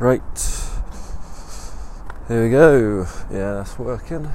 [0.00, 0.22] Right.
[2.26, 3.06] Here we go.
[3.30, 4.32] Yeah, that's working.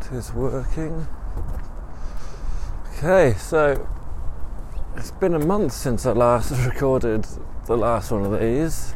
[0.00, 1.08] It is working.
[2.96, 3.88] Okay, so
[4.94, 7.26] it's been a month since I last recorded
[7.66, 8.94] the last one of these.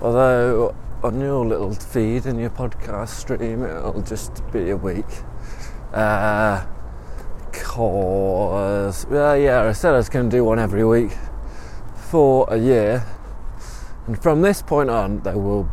[0.00, 5.04] Although on your little feed in your podcast stream, it'll just be a week.
[5.92, 6.64] Uh,
[7.50, 11.10] cause, well, yeah, I said I was going to do one every week
[11.96, 13.04] for a year.
[14.06, 15.68] And from this point on, they will,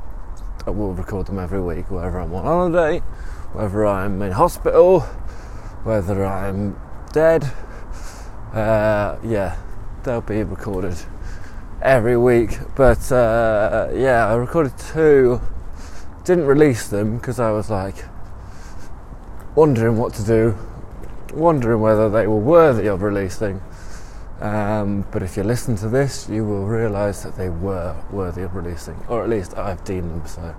[0.66, 3.00] I will record them every week, whether I'm on holiday,
[3.54, 5.02] whether I'm in hospital,
[5.84, 6.76] whether I'm
[7.12, 7.44] dead.
[8.52, 9.58] Uh, yeah,
[10.04, 10.98] they'll be recorded
[11.84, 12.58] every week.
[12.76, 15.40] But uh, yeah, I recorded two,
[16.24, 18.06] didn't release them because I was like
[19.56, 20.58] wondering what to do,
[21.36, 23.62] wondering whether they were worthy of releasing.
[24.44, 28.54] Um, but if you listen to this, you will realise that they were worthy of
[28.56, 30.56] releasing, or at least I've deemed them so.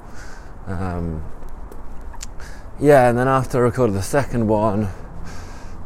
[0.66, 1.22] Um,
[2.80, 4.88] yeah, and then after I recorded the second one,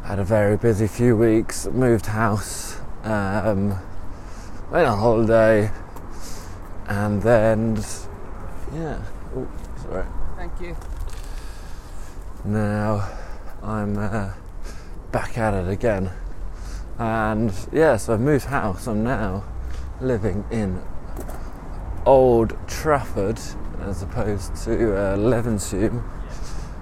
[0.05, 3.71] I had a very busy few weeks, moved house, um,
[4.71, 5.73] went on holiday,
[6.87, 7.83] and then,
[8.73, 9.03] yeah,
[9.35, 9.49] oh,
[9.83, 10.07] sorry.
[10.37, 10.77] Thank you.
[12.45, 13.11] Now
[13.61, 14.35] I'm uh,
[15.11, 16.13] back at it again.
[16.99, 18.87] And yeah, so I've moved house.
[18.87, 19.45] I'm now
[20.01, 20.83] living in
[22.05, 23.39] Old Trafford
[23.81, 26.03] as opposed to uh.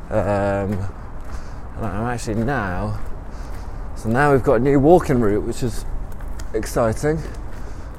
[0.08, 0.72] Um,
[1.76, 2.98] and I'm actually now,
[3.96, 5.84] so now we've got a new walking route, which is
[6.54, 7.18] exciting.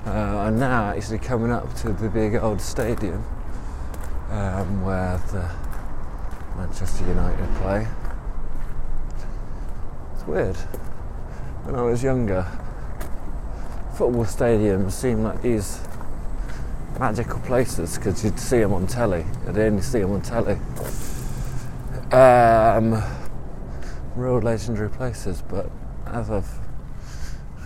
[0.06, 3.24] Uh, I'm now actually coming up to the big old stadium
[4.31, 5.52] um, where the
[6.58, 7.88] Manchester United play.
[10.16, 10.58] It's weird.
[11.68, 12.48] When I was younger,
[13.96, 15.82] football stadiums seemed like these
[16.98, 19.26] magical places because you'd see them on telly.
[19.46, 20.58] You'd only see them on telly.
[22.14, 23.04] Um,
[24.16, 25.69] real legendary places, but
[26.06, 26.58] as I've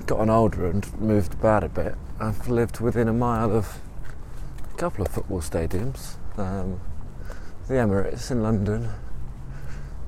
[0.07, 3.77] gotten older and moved about a bit, I've lived within a mile of
[4.73, 6.15] a couple of football stadiums.
[6.37, 6.81] Um,
[7.67, 8.89] the Emirates in London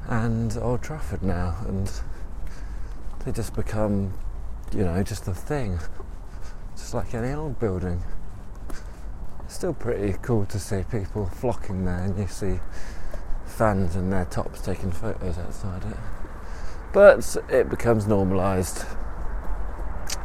[0.08, 1.92] and Old Trafford now, and
[3.26, 4.14] they just become,
[4.74, 5.80] you know, just a thing,
[6.76, 8.04] just like any old building.
[9.46, 12.60] It's still pretty cool to see people flocking there, and you see
[13.46, 15.98] fans in their tops taking photos outside it.
[16.92, 18.86] But it becomes normalised.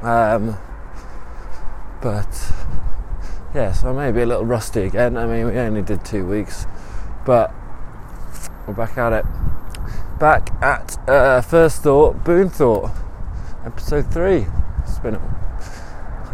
[0.02, 0.56] Um,
[2.02, 2.52] but
[3.54, 5.16] yeah, so I may be a little rusty again.
[5.16, 6.66] I mean, we only did two weeks,
[7.24, 7.52] but
[8.66, 9.24] we're back at it.
[10.18, 12.90] Back at uh, First Thought, Boon Thought,
[13.64, 14.46] episode three.
[14.82, 15.16] It's been.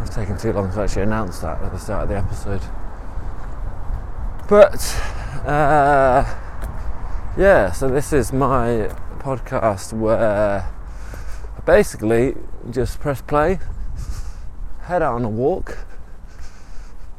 [0.01, 2.63] It's taken too long to actually announce that at the start of the episode.
[4.49, 4.81] But
[5.47, 6.25] uh,
[7.37, 10.63] yeah, so this is my podcast where
[11.55, 12.37] I basically
[12.71, 13.59] just press play,
[14.85, 15.77] head out on a walk,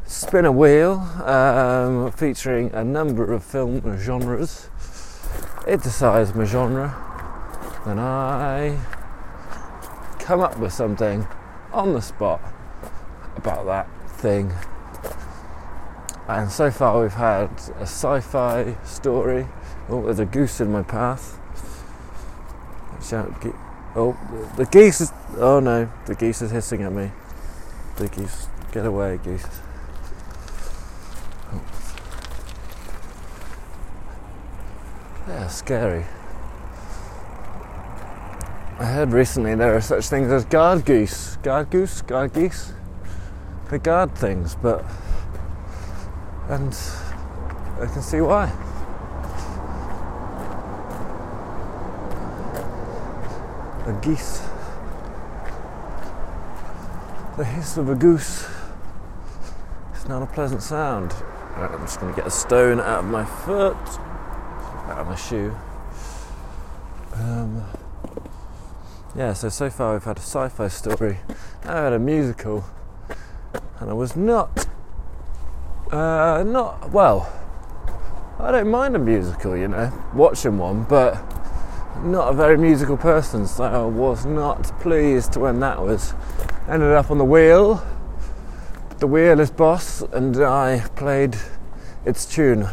[0.07, 0.93] spin a wheel,
[1.23, 4.69] um, featuring a number of film genres.
[5.67, 6.95] It decides my genre,
[7.85, 8.77] and I
[10.19, 11.27] come up with something
[11.73, 12.39] on the spot
[13.35, 14.53] about that thing.
[16.27, 17.49] And so far, we've had
[17.79, 19.47] a sci fi story.
[19.89, 21.39] Oh, there's a goose in my path.
[23.03, 23.51] Shout, uh,
[23.95, 24.17] oh,
[24.57, 25.11] the geese is.
[25.37, 27.11] Oh no, the geese is hissing at me.
[27.95, 29.47] The geese, get away, geese.
[35.27, 36.05] Yeah, scary.
[38.77, 41.37] I heard recently there are such things as guard geese.
[41.37, 42.73] guard goose, guard geese.
[43.71, 44.85] They guard things, but
[46.49, 46.77] and
[47.81, 48.51] I can see why.
[53.87, 54.41] A geese.
[57.37, 58.47] The hiss of a goose.
[59.93, 61.13] It's not a pleasant sound.
[61.57, 63.75] Right, I'm just going to get a stone out of my foot,
[64.87, 65.55] out of my shoe.
[67.13, 67.63] Um,
[69.15, 71.19] yeah, so so far we've had a sci-fi story.
[71.63, 72.65] I had a musical,
[73.79, 74.67] and I was not,
[75.91, 77.31] uh, not well.
[78.39, 81.23] I don't mind a musical, you know, watching one, but
[82.03, 86.13] not a very musical person, so I was not pleased when that was
[86.69, 87.81] ended up on the wheel.
[88.99, 91.37] The wheel is boss, and I played
[92.05, 92.67] its tune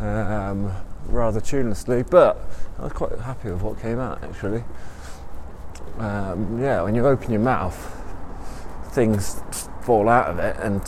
[0.00, 0.72] um,
[1.06, 2.38] rather tunelessly, but
[2.78, 4.64] I was quite happy with what came out actually.
[5.98, 7.76] Um, yeah, when you open your mouth,
[8.92, 9.40] things
[9.82, 10.82] fall out of it, and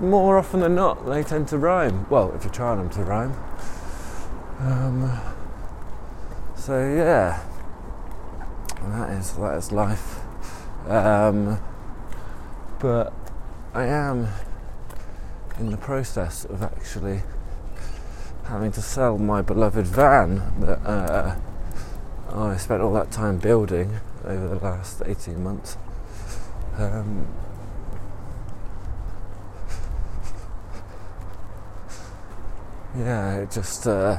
[0.00, 2.06] more often than not, they tend to rhyme.
[2.10, 3.34] Well, if you're trying them to rhyme.
[4.58, 5.20] Um,
[6.56, 7.42] so yeah,
[8.82, 10.20] that is that is life.
[10.88, 11.60] Um,
[12.78, 13.12] but
[13.74, 14.28] I am
[15.58, 17.22] in the process of actually
[18.52, 21.34] having to sell my beloved van that uh,
[22.34, 25.78] I spent all that time building over the last 18 months.
[26.76, 27.26] Um,
[32.94, 33.86] yeah, it just.
[33.86, 34.18] Uh,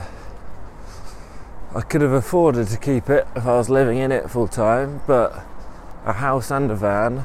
[1.75, 5.01] I could have afforded to keep it if I was living in it full time,
[5.05, 5.45] but
[6.05, 7.19] a house and a van.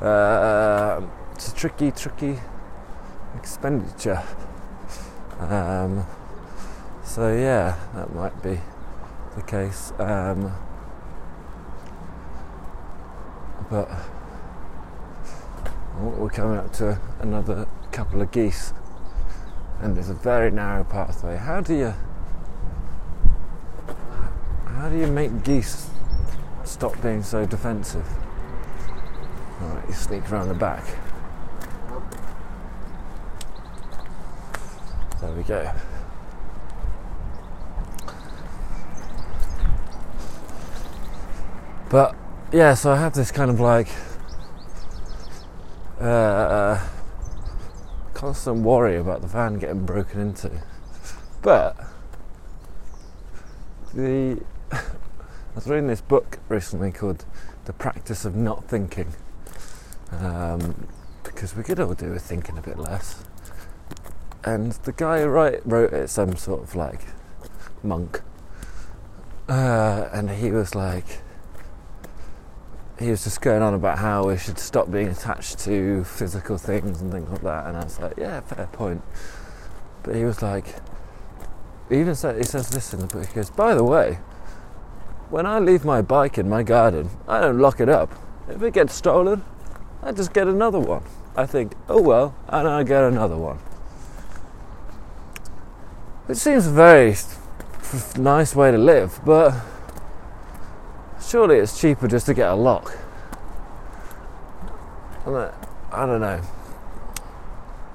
[0.00, 1.02] Uh,
[1.34, 2.38] it's a tricky, tricky
[3.36, 4.22] expenditure.
[5.38, 6.06] Um,
[7.04, 8.58] so yeah, that might be
[9.36, 9.92] the case.
[9.98, 10.52] Um,
[13.70, 13.88] but
[16.00, 18.72] we're coming up to another couple of geese,
[19.80, 21.36] and there's a very narrow pathway.
[21.36, 21.94] How do you
[24.66, 25.90] how do you make geese
[26.64, 28.06] stop being so defensive?
[29.62, 30.84] Alright, you sneak around the back.
[35.26, 35.72] There we go.
[41.90, 42.14] But
[42.52, 43.88] yeah, so I have this kind of like
[46.00, 46.80] uh,
[48.14, 50.62] constant worry about the van getting broken into.
[51.42, 51.76] But
[53.92, 54.40] the
[54.70, 54.80] I
[55.56, 57.24] was reading this book recently called
[57.64, 59.12] The Practice of Not Thinking.
[60.12, 60.86] Um,
[61.24, 63.25] because we could all do with thinking a bit less.
[64.46, 67.00] And the guy write, wrote it, some sort of like
[67.82, 68.22] monk.
[69.48, 71.20] Uh, and he was like,
[72.98, 77.00] he was just going on about how we should stop being attached to physical things
[77.00, 77.66] and things like that.
[77.66, 79.02] And I was like, yeah, fair point.
[80.04, 80.76] But he was like,
[81.88, 83.26] he even said, he says this in the book.
[83.26, 84.20] He goes, by the way,
[85.28, 88.14] when I leave my bike in my garden, I don't lock it up.
[88.48, 89.44] If it gets stolen,
[90.04, 91.02] I just get another one.
[91.36, 93.58] I think, oh well, and I get another one.
[96.28, 97.14] It seems a very
[98.16, 99.54] nice way to live, but
[101.22, 102.98] surely it's cheaper just to get a lock.
[105.24, 106.40] I don't know.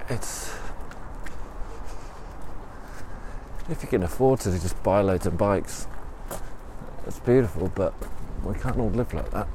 [0.09, 0.53] It's
[3.69, 5.87] if you can afford to just buy loads of bikes,
[7.05, 7.93] it's beautiful, but
[8.45, 9.47] we can't all live like that.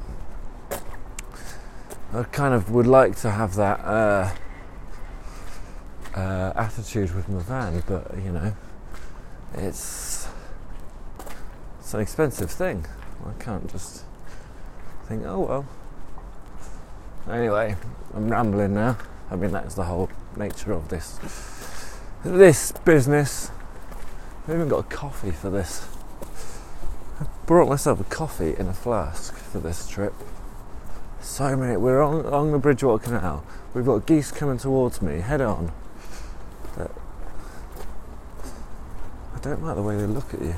[2.12, 4.31] I kind of would like to have that uh,
[6.14, 8.55] uh, attitude with my van, but you know,
[9.56, 10.28] it's
[11.80, 12.86] it's an expensive thing.
[13.24, 14.04] I can't just
[15.06, 15.66] think, oh well.
[17.30, 17.76] Anyway,
[18.14, 18.98] I'm rambling now.
[19.30, 21.18] I mean, that's the whole nature of this
[22.24, 23.50] this business.
[24.46, 25.88] I haven't got a coffee for this.
[27.20, 30.14] I brought myself a coffee in a flask for this trip.
[31.20, 31.76] So many.
[31.76, 33.44] We're on, on the Bridgewater Canal.
[33.74, 35.72] We've got geese coming towards me, head on.
[39.36, 40.54] I don't like the way they look at you.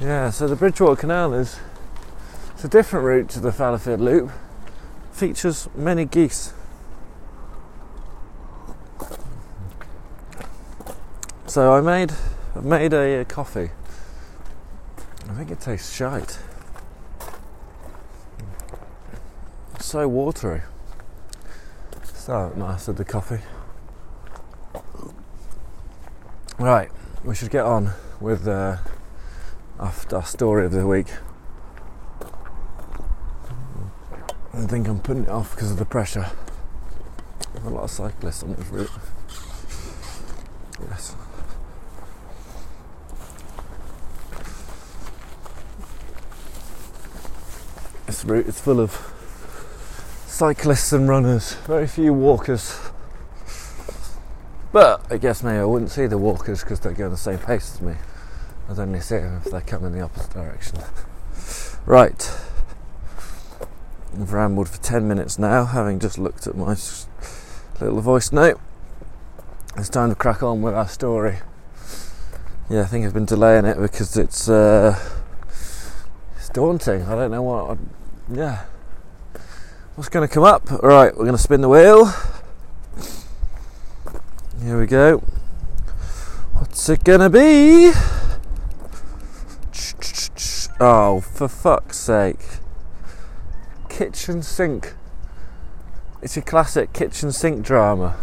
[0.00, 1.60] Yeah, so the Bridgewater Canal is
[2.54, 4.30] it's a different route to the Fallowfield Loop.
[5.12, 6.54] Features many geese.
[11.46, 12.12] So I made
[12.56, 13.70] I made a, a coffee.
[15.28, 16.38] I think it tastes shite.
[19.78, 20.62] so watery.
[22.14, 23.40] So mastered the coffee.
[26.58, 26.90] Right,
[27.22, 28.78] we should get on with uh,
[29.78, 31.06] our, story of the week.
[34.52, 36.26] I think I'm putting it off because of the pressure.
[37.52, 38.90] There's a lot of cyclists on this route.
[40.90, 41.14] Yes.
[48.06, 49.12] This route is full of
[50.26, 52.80] cyclists and runners, very few walkers.
[54.72, 57.74] But I guess maybe I wouldn't see the walkers because they're going the same pace
[57.74, 57.94] as me.
[58.68, 60.78] I'd only see them if they come in the opposite direction.
[61.86, 62.30] Right.
[64.12, 66.76] I've rambled for 10 minutes now, having just looked at my
[67.80, 68.60] little voice note.
[69.76, 71.38] It's time to crack on with our story.
[72.68, 74.98] Yeah, I think I've been delaying it because it's uh,
[76.36, 77.04] it's daunting.
[77.04, 77.70] I don't know what.
[77.70, 77.78] I'd,
[78.36, 78.64] yeah.
[79.94, 80.70] What's going to come up?
[80.70, 82.12] All right, we're going to spin the wheel.
[84.68, 85.22] Here we go.
[86.52, 87.90] What's it to be?
[90.78, 92.44] Oh, for fuck's sake.
[93.88, 94.92] kitchen sink.
[96.20, 98.14] It's a classic kitchen sink drama.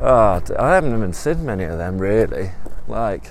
[0.00, 2.52] Oh, I haven't even seen many of them really.
[2.86, 3.30] Like,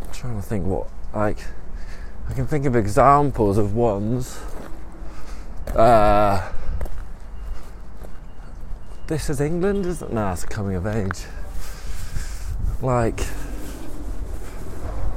[0.00, 1.40] I'm trying to think what, like,
[2.30, 4.40] I can think of examples of ones.
[5.76, 6.50] Uh,
[9.10, 10.14] this is England, isn't it?
[10.14, 11.24] No, it's coming of age.
[12.80, 13.26] Like,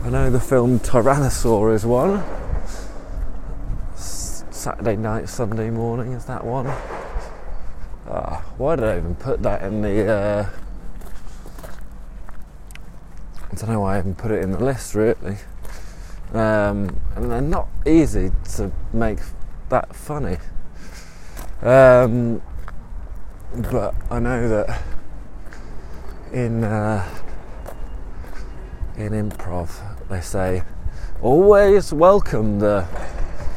[0.03, 2.23] I know the film Tyrannosaur is one.
[3.95, 6.65] Saturday night, Sunday morning is that one.
[8.07, 10.11] Uh, why did I even put that in the?
[10.11, 10.49] Uh,
[13.51, 15.37] I don't know why I even put it in the list really.
[16.33, 19.19] Um, and they're not easy to make
[19.69, 20.37] that funny.
[21.61, 22.41] Um,
[23.55, 24.81] but I know that
[26.31, 27.07] in uh,
[28.97, 29.69] in improv
[30.09, 30.63] they say
[31.21, 32.87] always welcome the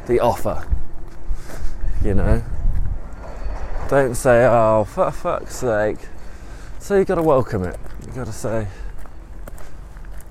[0.07, 0.67] the offer.
[2.03, 2.45] You know,
[3.89, 5.99] don't say oh for fuck's sake.
[6.79, 7.79] So you got to welcome it.
[8.07, 8.69] You got to say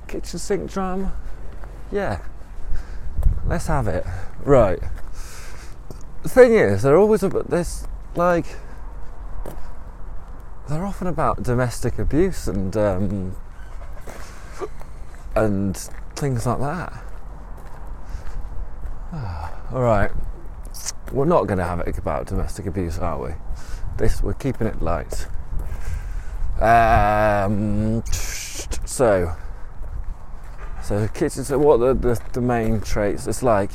[0.08, 1.14] kitchen sink drama.
[1.92, 2.22] Yeah,
[3.48, 4.06] let's have it.
[4.44, 4.80] Right.
[6.24, 8.46] The thing is, they're always about this like
[10.68, 13.36] they're often about domestic abuse and um,
[15.36, 15.78] and
[16.16, 17.04] things like that.
[19.72, 20.12] all right,
[21.12, 23.32] we're not going to have it about domestic abuse, are we?
[23.98, 25.28] This we're keeping it light.
[26.60, 29.36] Um, so,
[30.82, 31.44] so kitchen.
[31.44, 33.28] So what the, the the main traits?
[33.28, 33.72] It's like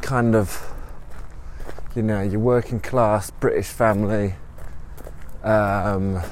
[0.00, 0.72] kind of
[1.94, 4.34] you know your working class British family
[5.42, 6.22] um,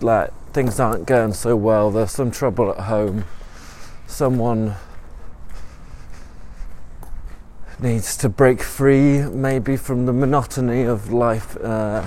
[0.00, 3.24] like things aren't going so well, there's some trouble at home,
[4.06, 4.74] someone
[7.80, 12.04] needs to break free maybe from the monotony of life uh,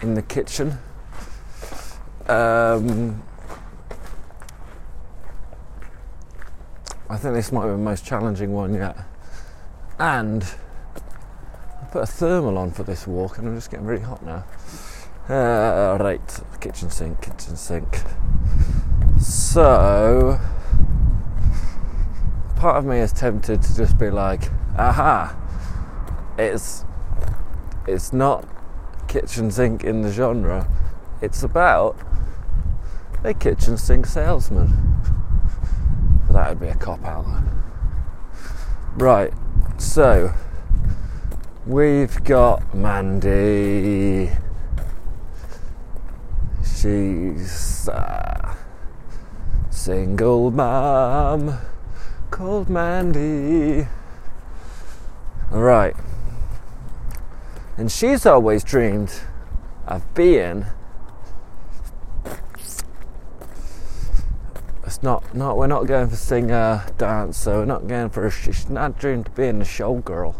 [0.00, 0.78] in the kitchen.
[2.26, 3.22] Um,
[7.10, 8.96] I think this might be the most challenging one yet.
[9.98, 10.44] And
[11.94, 14.44] put a thermal on for this walk and I'm just getting really hot now.
[15.28, 18.00] Uh, right, kitchen sink, kitchen sink.
[19.20, 20.40] So,
[22.56, 25.36] part of me is tempted to just be like, aha,
[26.36, 26.84] it's
[27.86, 28.44] it's not
[29.06, 30.66] kitchen sink in the genre.
[31.22, 31.96] It's about
[33.22, 34.96] a kitchen sink salesman.
[36.28, 37.24] That would be a cop out.
[38.96, 39.32] Right,
[39.78, 40.34] so
[41.66, 44.30] We've got Mandy.
[46.62, 48.54] She's a
[49.70, 51.58] single mom
[52.30, 53.88] called Mandy.
[55.50, 55.96] Right.
[57.78, 59.14] And she's always dreamed
[59.86, 60.66] of being.
[64.84, 68.68] It's not, not, we're not going for singer, dancer, we're not going for a, she's
[68.68, 70.34] not dreamed of being a showgirl.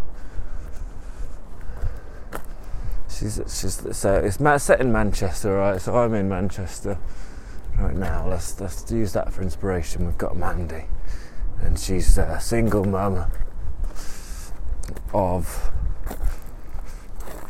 [3.27, 5.81] So it's set in Manchester, right?
[5.81, 6.99] So I'm in Manchester
[7.79, 8.29] right now.
[8.29, 10.05] Let's let's use that for inspiration.
[10.05, 10.85] We've got Mandy,
[11.63, 13.31] and she's a single mum
[15.15, 15.73] of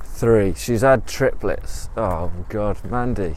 [0.04, 0.54] three.
[0.54, 1.88] She's had triplets.
[1.96, 3.34] Oh God, Mandy,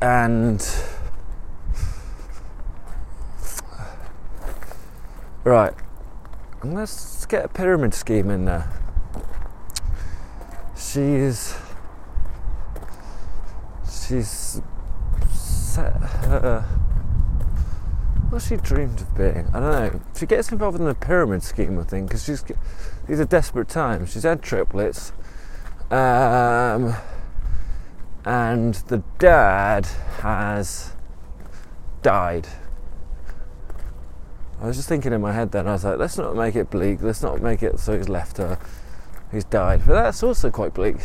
[0.00, 0.64] and.
[5.42, 5.74] Right,
[6.62, 8.81] let's get a pyramid scheme in there
[10.92, 11.54] she's
[13.84, 14.60] she's
[15.30, 16.64] set her
[18.28, 19.46] what she dreamed of being.
[19.52, 20.00] I don't know.
[20.18, 22.44] She gets involved in the pyramid scheme, I think, because she's
[23.06, 24.12] these are desperate times.
[24.12, 25.12] She's had triplets,
[25.90, 26.94] um,
[28.24, 29.86] and the dad
[30.20, 30.92] has
[32.02, 32.48] died.
[34.60, 35.66] I was just thinking in my head then.
[35.68, 37.02] I was like, let's not make it bleak.
[37.02, 38.58] Let's not make it so he's left her
[39.32, 39.82] who's died.
[39.84, 40.98] But that's also quite bleak.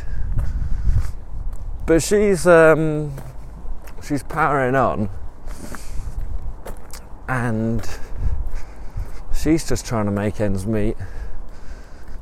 [1.87, 3.13] But she's um,
[4.03, 5.09] she's powering on,
[7.27, 7.89] and
[9.33, 10.97] she's just trying to make ends meet.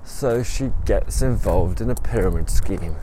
[0.03, 2.95] So she gets involved in a pyramid scheme,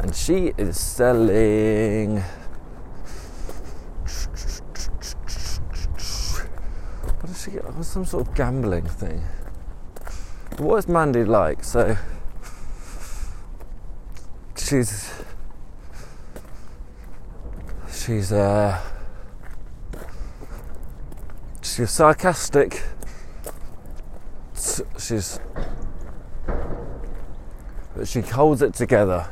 [0.00, 2.24] and she is selling.
[7.20, 7.84] What does she get?
[7.84, 9.22] Some sort of gambling thing.
[10.58, 11.64] What is Mandy like?
[11.64, 11.96] So
[14.56, 15.12] she's
[17.90, 18.80] she's uh
[21.60, 22.82] she's sarcastic.
[24.98, 25.40] She's
[27.96, 29.28] but she holds it together,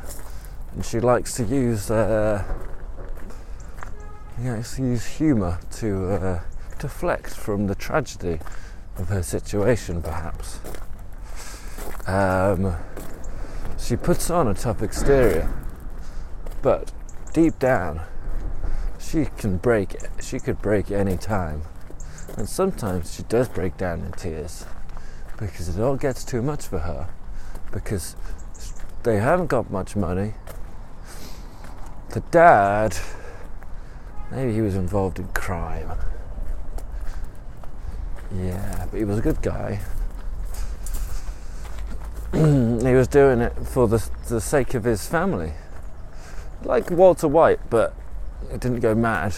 [0.73, 2.43] and she likes to use uh,
[4.41, 6.41] yeah, to use humour to uh,
[6.79, 8.39] deflect from the tragedy
[8.97, 10.59] of her situation, perhaps.
[12.07, 12.75] Um,
[13.77, 15.51] she puts on a tough exterior,
[16.61, 16.91] but
[17.33, 18.01] deep down,
[18.99, 19.95] she can break.
[20.21, 21.63] She could break any time,
[22.37, 24.65] and sometimes she does break down in tears
[25.37, 27.09] because it all gets too much for her.
[27.71, 28.15] Because
[29.03, 30.35] they haven't got much money.
[32.11, 32.95] The dad,
[34.31, 35.91] maybe he was involved in crime.
[38.33, 39.79] Yeah, but he was a good guy.
[42.33, 45.53] He was doing it for the, the sake of his family.
[46.63, 47.93] Like Walter White, but
[48.51, 49.35] it didn't go mad.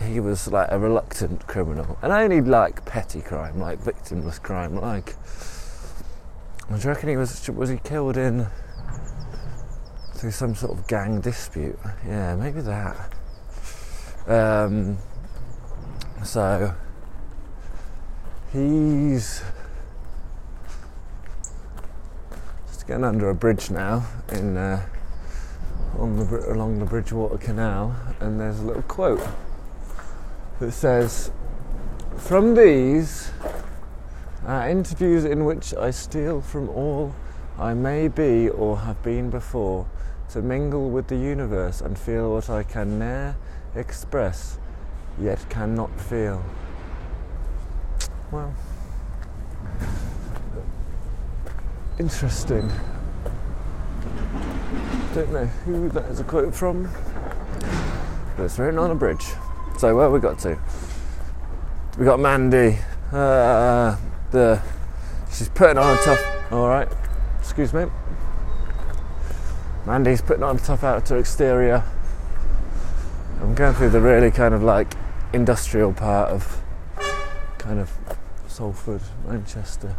[0.00, 1.98] He was like a reluctant criminal.
[2.02, 5.16] And only like petty crime, like victimless crime, like
[6.70, 8.46] I reckon he was was he killed in
[10.14, 11.78] through some sort of gang dispute?
[12.06, 13.12] Yeah, maybe that.
[14.26, 14.96] Um,
[16.24, 16.74] so
[18.52, 19.42] he's
[22.92, 24.82] under a bridge now in uh,
[25.98, 29.26] on the along the Bridgewater Canal, and there's a little quote
[30.60, 31.30] that says,
[32.16, 33.30] "From these."
[34.44, 37.14] Interviews in which I steal from all
[37.60, 39.86] I may be or have been before,
[40.30, 43.36] to mingle with the universe and feel what I can ne'er
[43.76, 44.58] express,
[45.20, 46.42] yet cannot feel.
[48.32, 48.52] Well,
[51.98, 52.70] interesting.
[55.14, 56.90] Don't know who that is a quote from,
[58.36, 59.24] but it's written on a bridge.
[59.78, 60.58] So where we got to?
[61.98, 62.78] We got Mandy.
[63.12, 63.96] Uh,
[64.30, 64.62] the
[65.30, 66.52] she's putting on a tough.
[66.52, 66.88] All right,
[67.38, 67.84] excuse me.
[69.84, 71.84] Mandy's putting on a tough outer exterior.
[73.40, 74.94] I'm going through the really kind of like
[75.32, 76.62] industrial part of
[77.58, 77.92] kind of
[78.46, 79.96] Salford, Manchester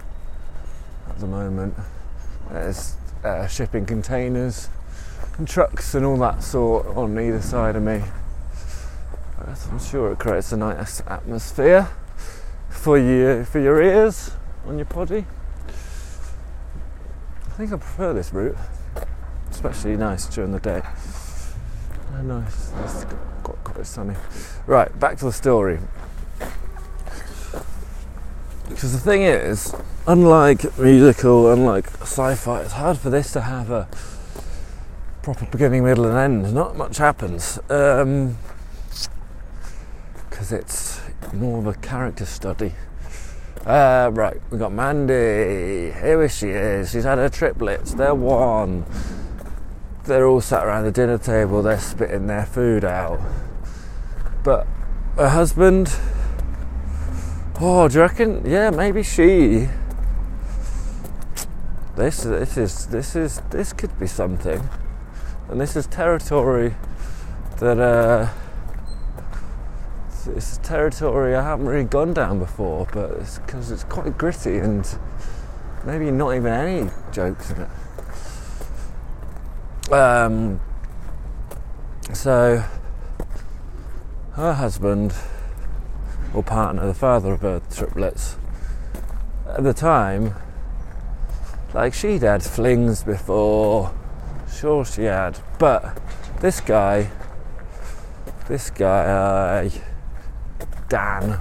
[1.09, 1.73] at the moment.
[2.51, 4.69] There's uh, shipping containers
[5.37, 8.03] and trucks and all that sort on either side of me.
[9.45, 11.89] I'm sure it creates a nice atmosphere
[12.69, 14.31] for you for your ears
[14.65, 15.25] on your poddy.
[15.67, 18.57] I think I prefer this route,
[19.51, 20.81] especially nice during the day.
[22.23, 23.03] Nice, it's
[23.43, 24.15] got quite sunny.
[24.65, 25.79] Right, back to the story.
[28.73, 29.73] Because the thing is,
[30.07, 33.87] unlike musical, unlike sci-fi, it's hard for this to have a
[35.21, 36.53] proper beginning, middle, and end.
[36.53, 37.59] Not much happens.
[37.69, 38.37] Um,
[40.29, 41.01] because it's
[41.33, 42.73] more of a character study.
[43.65, 45.93] Uh, right, we got Mandy.
[45.93, 46.91] Here she is.
[46.91, 47.93] She's had her triplets.
[47.93, 48.85] They're one.
[50.05, 51.61] They're all sat around the dinner table.
[51.61, 53.21] They're spitting their food out.
[54.43, 54.67] But
[55.15, 55.95] her husband.
[57.59, 58.43] Oh, do you reckon?
[58.45, 59.67] Yeah, maybe she.
[61.95, 64.67] This, this is, this is, this could be something,
[65.49, 66.75] and this is territory
[67.59, 67.79] that.
[67.79, 68.29] Uh,
[70.27, 74.87] it's, territory I haven't really gone down before, but it's because it's quite gritty and
[75.85, 77.69] maybe not even any jokes in it.
[79.91, 80.61] Um,
[82.13, 82.63] so
[84.33, 85.13] her husband
[86.33, 88.37] or partner, the father of her triplets,
[89.47, 90.33] at the time,
[91.73, 93.93] like she'd had flings before,
[94.51, 95.99] sure she had, but
[96.39, 97.09] this guy,
[98.47, 99.69] this guy.
[100.89, 101.39] Dan.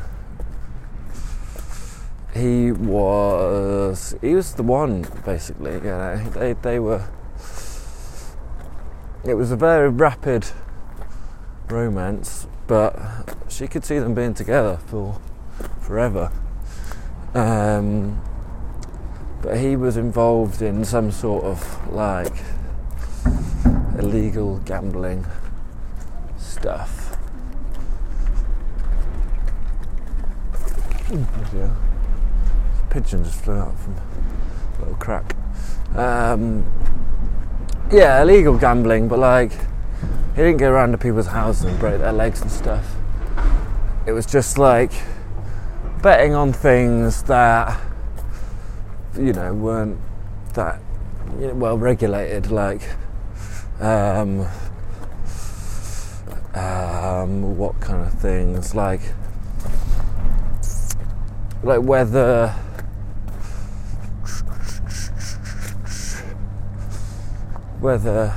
[2.33, 5.75] He was he was the one basically.
[5.75, 7.07] You know, they they were.
[9.25, 10.47] It was a very rapid
[11.69, 12.97] romance, but
[13.49, 15.21] she could see them being together for
[15.83, 16.33] forever.
[17.35, 18.19] Um,
[19.43, 22.33] but he was involved in some sort of like
[23.99, 25.27] illegal gambling
[26.39, 27.15] stuff
[31.55, 31.75] yeah.
[32.89, 35.37] Pigeon just flew out from a little crack.
[35.95, 36.65] Um,
[37.93, 39.53] yeah, illegal gambling, but like
[40.35, 42.95] he didn't go around to people's houses and break their legs and stuff.
[44.07, 44.93] It was just like
[46.03, 47.81] betting on things that
[49.17, 50.01] you know weren't
[50.55, 50.81] that
[51.39, 52.83] you know, well regulated, like
[53.81, 54.47] um,
[56.55, 59.01] um, what kind of things, like
[61.63, 62.49] like whether
[67.81, 68.35] whether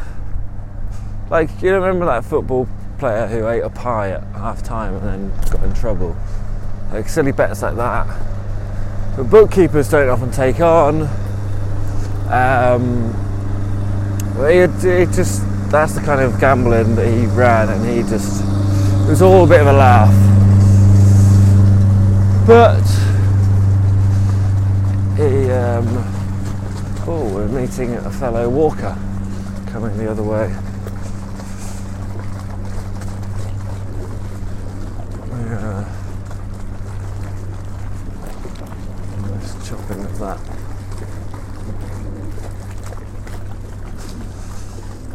[1.36, 2.66] like you remember that football
[2.98, 6.16] player who ate a pie at half time and then got in trouble?
[6.94, 8.08] Like silly bets like that.
[9.18, 11.02] But bookkeepers don't often take on.
[12.32, 13.12] Um,
[15.14, 19.44] just that's the kind of gambling that he ran and he just it was all
[19.44, 20.16] a bit of a laugh.
[22.48, 22.86] But
[25.18, 25.86] he um,
[27.10, 28.98] oh we're meeting a fellow walker
[29.68, 30.56] coming the other way
[35.56, 35.86] yeah
[39.22, 40.40] nice chopping of that.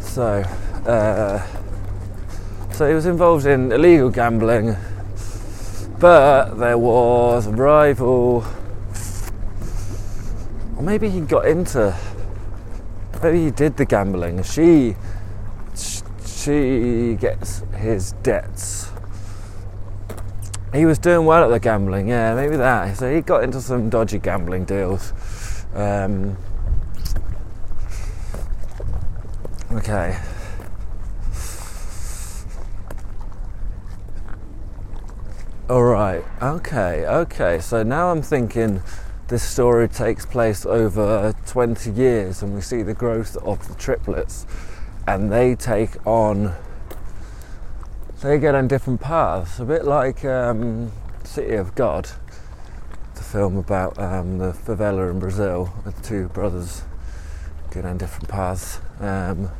[0.02, 0.42] So
[0.86, 1.46] uh,
[2.72, 4.76] so he was involved in illegal gambling
[6.00, 8.42] but there was a rival.
[10.76, 11.94] Or maybe he got into
[13.22, 14.42] maybe he did the gambling.
[14.42, 14.96] She
[16.24, 18.79] she gets his debts
[20.72, 22.96] he was doing well at the gambling yeah maybe that.
[22.96, 25.12] So he got into some dodgy gambling deals.
[25.74, 26.36] Um,
[29.72, 30.18] okay.
[35.68, 37.60] All right okay okay.
[37.60, 38.82] So now i'm thinking
[39.28, 44.44] this story takes place over 20 years and we see the growth of the triplets
[45.06, 46.52] and they take on
[48.22, 50.90] they get on different paths a bit like um,
[51.24, 52.08] city of god
[53.14, 56.82] the film about um, the favela in brazil with two brothers
[57.72, 59.50] get on different paths um,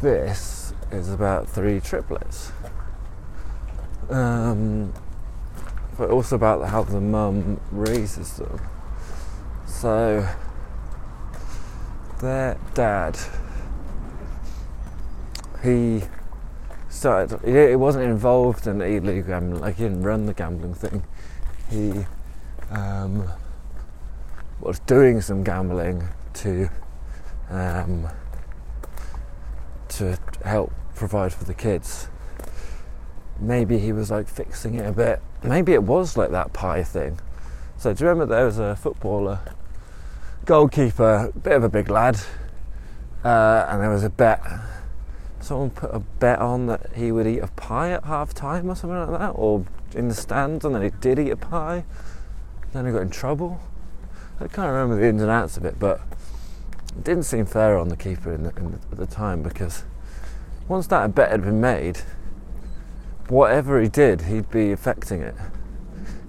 [0.00, 2.52] this is about three triplets
[4.10, 4.92] um,
[5.98, 8.60] but also about how the mum raises them.
[9.66, 10.26] So,
[12.20, 13.18] their dad,
[15.62, 16.02] he
[16.98, 21.02] started, he wasn't involved in illegal gambling, like he didn't run the gambling thing.
[21.70, 22.04] He
[22.70, 23.28] um,
[24.60, 26.68] was doing some gambling to
[27.50, 28.08] um,
[29.88, 32.08] to help provide for the kids
[33.40, 35.20] maybe he was like fixing it a bit.
[35.42, 37.20] Maybe it was like that pie thing.
[37.76, 39.40] So do you remember there was a footballer,
[40.44, 42.18] goalkeeper, bit of a big lad,
[43.24, 44.40] uh, and there was a bet.
[45.40, 48.74] Someone put a bet on that he would eat a pie at half time or
[48.74, 51.84] something like that, or in the stands, and then he did eat a pie.
[52.72, 53.60] Then he got in trouble.
[54.40, 56.00] I can't remember the ins and outs of it, but
[56.96, 59.84] it didn't seem fair on the keeper in the, in the, at the time because
[60.68, 61.98] once that bet had been made,
[63.28, 65.34] whatever he did, he'd be affecting it.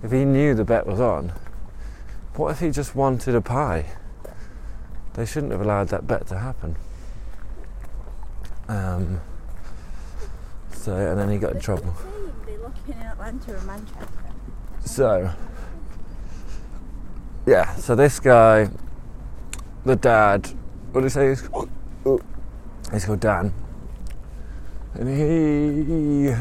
[0.01, 1.33] If he knew the bet was on,
[2.35, 3.85] what if he just wanted a pie?
[5.13, 6.77] They shouldn't have allowed that bet to happen.
[8.69, 9.19] Um,
[10.71, 11.93] so, and then he got in trouble.
[14.85, 15.33] So,
[17.45, 18.69] yeah, so this guy,
[19.83, 20.47] the dad,
[20.91, 21.29] what did he say?
[21.29, 21.41] He's,
[22.91, 23.53] he's called Dan.
[24.93, 26.33] And he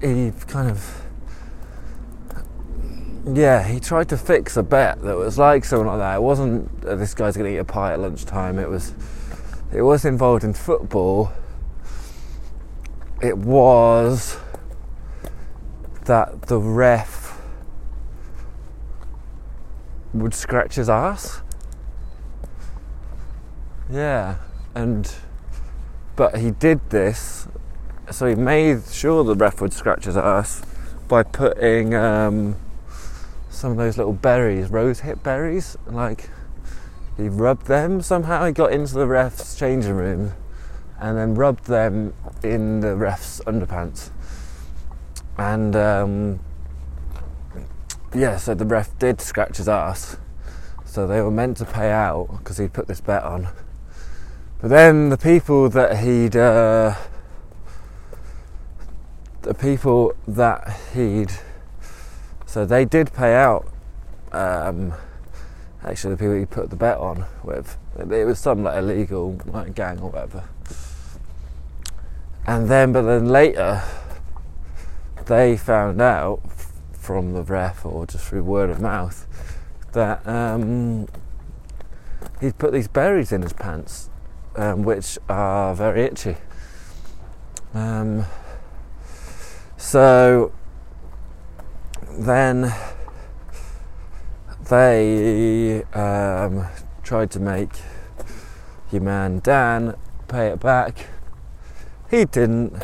[0.00, 1.04] he kind of
[3.26, 6.16] yeah, he tried to fix a bet that was like something like that.
[6.16, 8.58] It wasn't uh, this guy's going to eat a pie at lunchtime.
[8.58, 8.94] It was
[9.72, 11.32] it was involved in football.
[13.22, 14.38] It was
[16.04, 17.40] that the ref
[20.12, 21.42] would scratch his ass.
[23.90, 24.36] Yeah,
[24.74, 25.12] and
[26.16, 27.48] but he did this
[28.10, 30.62] so he made sure the ref would scratch his ass
[31.06, 32.56] by putting um,
[33.48, 36.28] some of those little berries, rose hip berries, like
[37.16, 38.44] he rubbed them somehow.
[38.46, 40.32] He got into the ref's changing room
[41.00, 44.10] and then rubbed them in the ref's underpants.
[45.38, 46.40] And um,
[48.14, 50.18] yeah, so the ref did scratch his ass.
[50.84, 53.48] So they were meant to pay out because he'd put this bet on.
[54.60, 56.94] But then the people that he'd uh,
[59.42, 61.32] the people that he'd
[62.44, 63.72] so they did pay out
[64.32, 64.92] um,
[65.82, 69.74] actually the people he put the bet on with it was some like illegal like
[69.74, 70.44] gang or whatever
[72.50, 73.80] and then but then later
[75.26, 76.40] they found out
[76.90, 79.24] from the ref or just through word of mouth
[79.92, 81.06] that um,
[82.40, 84.10] he'd put these berries in his pants
[84.56, 86.36] um, which are very itchy
[87.72, 88.24] um,
[89.76, 90.52] so
[92.18, 92.74] then
[94.68, 96.66] they um,
[97.04, 97.70] tried to make
[98.90, 99.94] your man Dan
[100.26, 101.06] pay it back.
[102.10, 102.74] He didn't.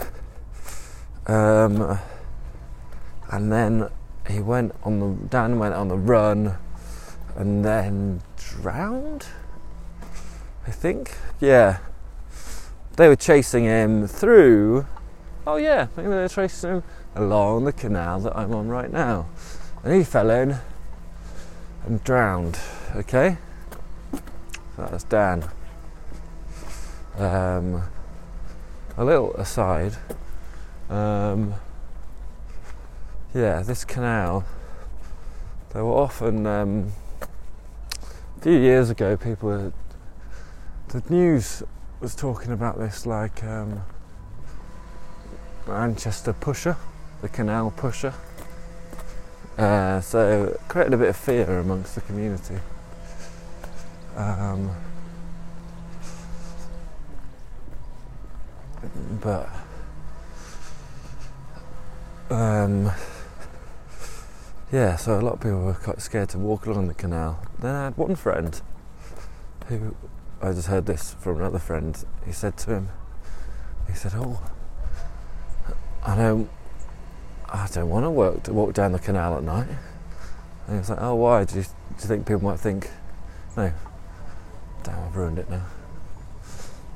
[1.27, 1.99] Um,
[3.31, 3.89] and then
[4.29, 6.57] he went on the Dan went on the run
[7.35, 9.27] and then drowned.
[10.67, 11.17] I think.
[11.41, 11.79] Yeah.
[12.97, 14.87] They were chasing him through
[15.47, 16.83] oh yeah, maybe they're chasing him
[17.15, 19.29] along the canal that I'm on right now.
[19.85, 20.57] And he fell in
[21.87, 22.59] and drowned.
[22.97, 23.39] Okay?
[24.77, 25.49] That was Dan.
[27.17, 27.83] Um,
[28.97, 29.97] a little aside.
[30.89, 31.55] Um,
[33.35, 34.45] yeah, this canal,
[35.75, 39.73] they were often, um, a few years ago, people were,
[40.89, 41.63] the news
[42.01, 43.83] was talking about this like um,
[45.67, 46.77] Manchester pusher,
[47.21, 48.15] the canal pusher.
[49.59, 52.59] Uh, so created a bit of fear amongst the community.
[54.17, 54.71] Um,
[59.21, 59.49] but
[62.31, 62.91] um,
[64.73, 67.41] yeah, so a lot of people were quite scared to walk along the canal.
[67.59, 68.61] Then I had one friend
[69.69, 69.95] who
[70.43, 72.05] I just heard this from another friend.
[72.25, 72.89] He said to him,
[73.87, 74.43] he said, "Oh,
[76.05, 76.51] I don't,
[77.49, 79.69] I don't want to to walk down the canal at night."
[80.67, 81.45] And he was like, "Oh, why?
[81.45, 81.69] Do you, do
[82.01, 82.91] you think people might think,
[83.57, 83.73] no,
[84.83, 85.65] damn, I've ruined it now?"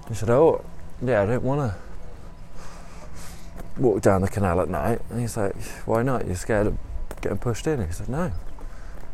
[0.09, 0.65] He said, "Oh,
[1.03, 1.79] yeah, I don't want to."
[3.81, 5.01] walk down the canal at night.
[5.11, 6.27] And he's like, why not?
[6.27, 6.79] You're scared of
[7.21, 7.85] getting pushed in?
[7.85, 8.33] He said, no.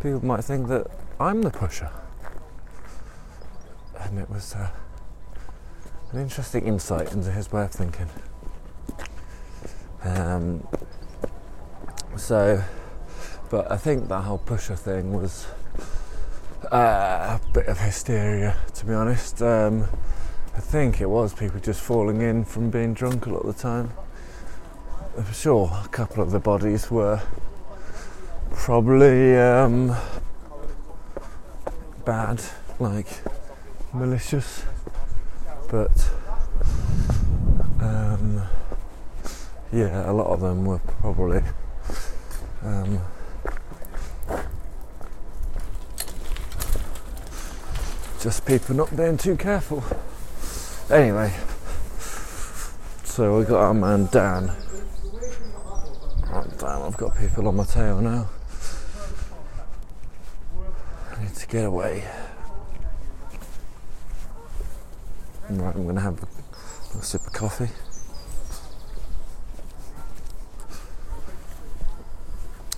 [0.02, 1.90] People might think that I'm the pusher.
[4.00, 4.70] And it was uh,
[6.12, 8.10] an interesting insight into his way of thinking.
[10.02, 10.66] Um,
[12.16, 12.62] so,
[13.50, 15.46] but I think that whole pusher thing was
[16.70, 19.42] uh, a bit of hysteria, to be honest.
[19.42, 19.88] Um,
[20.56, 23.62] I think it was people just falling in from being drunk a lot of the
[23.62, 23.92] time.
[25.18, 27.20] I'm sure a couple of the bodies were
[28.52, 29.94] probably um,
[32.06, 32.42] bad,
[32.80, 33.06] like
[33.92, 34.64] malicious,
[35.70, 36.10] but
[37.80, 38.42] um,
[39.70, 41.42] yeah, a lot of them were probably
[42.64, 42.98] um,
[48.22, 49.84] just people not being too careful.
[50.88, 51.34] Anyway,
[53.02, 54.52] so we got our man Dan.
[56.28, 58.30] Oh, damn, I've got people on my tail now.
[61.10, 62.04] I need to get away.
[65.50, 67.70] Right, I'm to have a, a sip of coffee.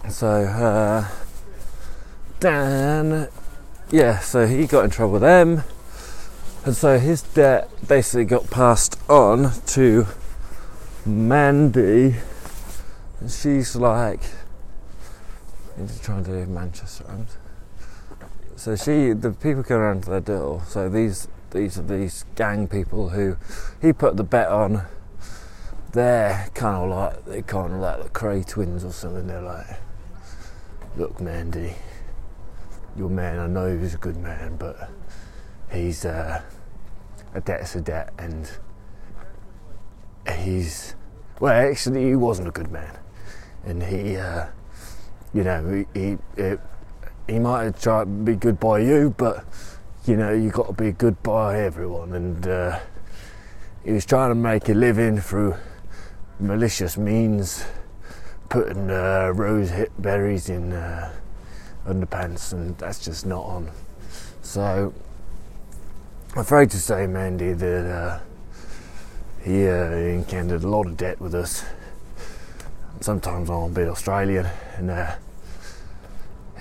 [0.08, 1.06] So, uh,
[2.40, 3.28] Dan,
[3.90, 5.62] yeah, so he got in trouble with them.
[6.68, 10.06] And so his debt basically got passed on to
[11.06, 12.16] Mandy.
[13.20, 14.20] And she's like,
[15.74, 17.06] I need to do Manchester.
[18.56, 20.62] So she, the people come around to their door.
[20.68, 23.38] So these, these are these gang people who
[23.80, 24.82] he put the bet on.
[25.92, 29.26] They're kind of like they kind of like the Kray twins or something.
[29.26, 29.68] They're like,
[30.98, 31.76] look, Mandy,
[32.94, 33.38] your man.
[33.38, 34.90] I know he's a good man, but
[35.72, 36.42] he's uh,
[37.34, 38.50] a debt's a debt, and
[40.36, 40.94] he's
[41.40, 42.98] well, actually, he wasn't a good man,
[43.64, 44.46] and he, uh,
[45.32, 46.56] you know, he he,
[47.28, 49.44] he might have tried to be good by you, but
[50.04, 52.80] you know, you got to be good by everyone, and uh,
[53.84, 55.54] he was trying to make a living through
[56.40, 57.64] malicious means,
[58.48, 61.12] putting uh, rose hip berries in uh,
[61.86, 63.70] underpants, and that's just not on.
[64.42, 64.92] So,
[66.36, 68.20] afraid to say, Mandy, that uh,
[69.42, 71.64] he uh, encountered a lot of debt with us.
[73.00, 75.14] Sometimes I'm a bit Australian, and uh,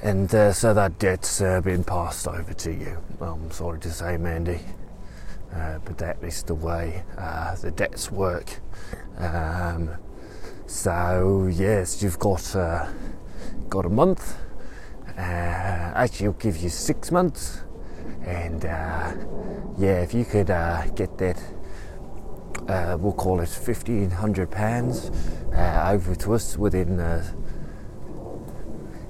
[0.03, 2.97] and uh, so that debt's uh, been passed over to you.
[3.19, 4.59] I'm sorry to say, Mandy,
[5.53, 7.03] uh, but that is the way
[7.61, 8.59] the debts work.
[9.17, 9.89] Um,
[10.67, 12.55] so yes, you've got
[13.69, 14.37] got a month.
[15.17, 17.63] Actually, I'll give you six months,
[18.27, 19.13] and uh,
[19.77, 21.41] yeah, if you could uh, get that,
[22.67, 25.11] uh, we'll call it fifteen hundred pounds
[25.53, 26.99] uh, over to us within.
[26.99, 27.23] Uh,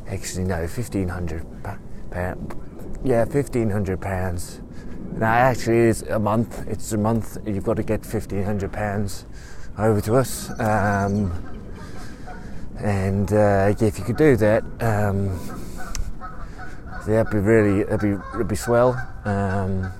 [0.08, 1.46] actually, no, fifteen hundred
[2.12, 2.56] pound.
[3.04, 4.62] Yeah, fifteen hundred pounds.
[5.14, 6.68] No, actually, it's a month.
[6.68, 7.38] It's a month.
[7.46, 9.26] You've got to get fifteen hundred pounds
[9.78, 10.52] over to us.
[10.60, 11.32] Um,
[12.80, 15.40] and uh, if you could do that, um,
[17.08, 18.96] yeah, it'd be really, it'd be, it'd be swell.
[19.26, 19.92] Um,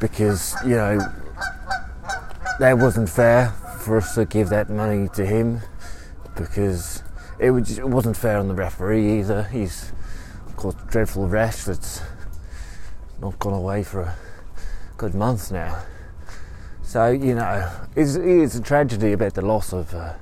[0.00, 0.98] because you know
[2.58, 5.60] that wasn't fair for us to give that money to him
[6.36, 7.02] because
[7.38, 9.44] it, was, it wasn't fair on the referee either.
[9.44, 9.92] He's
[10.56, 12.00] caused dreadful rash that's
[13.20, 14.16] not gone away for a
[14.96, 15.82] good month now.
[16.82, 20.14] So you know, it's, it's a tragedy about the loss of uh,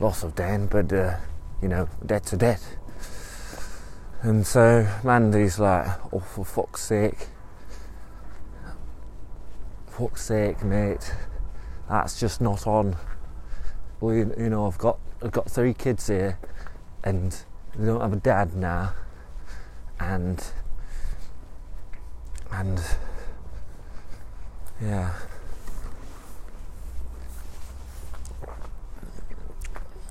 [0.00, 1.16] loss of Dan, but uh,
[1.60, 2.60] you know, debt's a debt.
[4.24, 7.26] And so Mandy's like, oh for fuck's sake,
[9.88, 11.12] fuck's sake, mate,
[11.88, 12.96] that's just not on.
[14.00, 16.38] Well, you, you know, I've got I've got three kids here,
[17.02, 17.36] and
[17.76, 18.94] they don't have a dad now,
[19.98, 20.44] and
[22.52, 22.80] and
[24.80, 25.14] yeah.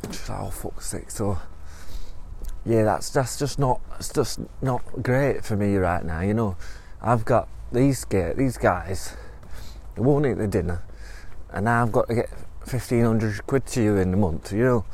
[0.09, 1.37] She's like, oh fuck's sake, so
[2.65, 6.21] yeah, that's that's just not it's just not great for me right now.
[6.21, 6.57] You know,
[7.01, 9.15] I've got these get these guys,
[9.95, 10.83] they won't eat the dinner,
[11.51, 12.29] and now I've got to get
[12.65, 14.51] fifteen hundred quid to you in a month.
[14.51, 14.85] You know,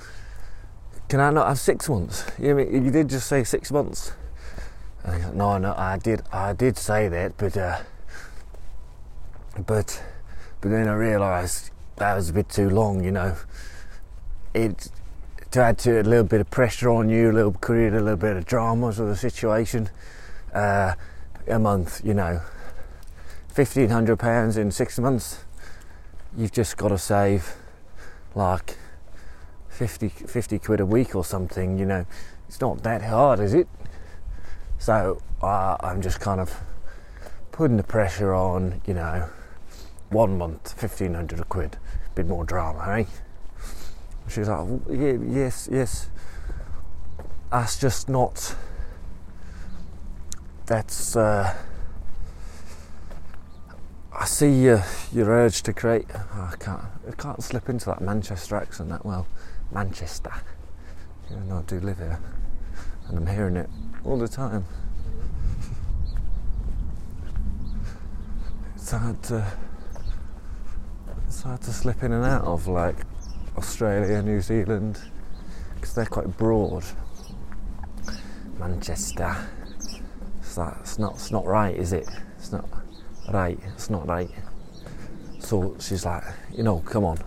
[1.10, 2.26] can I not have six months?
[2.40, 4.14] You know, you did just say six months.
[5.06, 7.80] Go, no, no, I did, I did say that, but uh,
[9.66, 10.04] but
[10.60, 13.04] but then I realised that was a bit too long.
[13.04, 13.36] You know,
[14.54, 14.90] it
[15.52, 18.00] to add to it a little bit of pressure on you, a little create a
[18.00, 19.90] little bit of drama to the situation.
[20.54, 20.94] Uh,
[21.48, 22.42] a month, you know,
[23.48, 25.44] fifteen hundred pounds in six months.
[26.36, 27.56] You've just got to save
[28.36, 28.78] like
[29.70, 31.80] 50, 50 quid a week or something.
[31.80, 32.06] You know,
[32.48, 33.68] it's not that hard, is it?
[34.78, 36.54] So uh, I'm just kind of
[37.52, 38.82] putting the pressure on.
[38.86, 39.30] You know,
[40.10, 41.78] one month, fifteen hundred quid,
[42.12, 43.08] a bit more drama, hey?
[44.28, 46.10] She was like, yeah, yes, yes.
[47.52, 48.56] That's just not.
[50.66, 51.16] That's.
[51.16, 51.56] Uh,
[54.20, 56.08] I see your your urge to create.
[56.13, 56.82] Oh, I can't.
[57.08, 59.28] I can't slip into that Manchester accent that well.
[59.72, 60.34] Manchester.
[61.30, 62.20] Know, I do live here,
[63.08, 63.70] and I'm hearing it
[64.04, 64.66] all the time.
[68.76, 69.46] It's hard to.
[71.28, 72.96] It's hard to slip in and out of like
[73.58, 75.00] Australia, New Zealand,
[75.76, 76.84] because they're quite broad.
[78.60, 79.36] Manchester.
[80.39, 81.13] It's, it's not.
[81.15, 82.08] It's not right, is it?
[82.38, 82.67] It's not
[83.32, 83.60] right.
[83.74, 84.30] It's not right.
[85.39, 87.17] So she's like, you know, come on.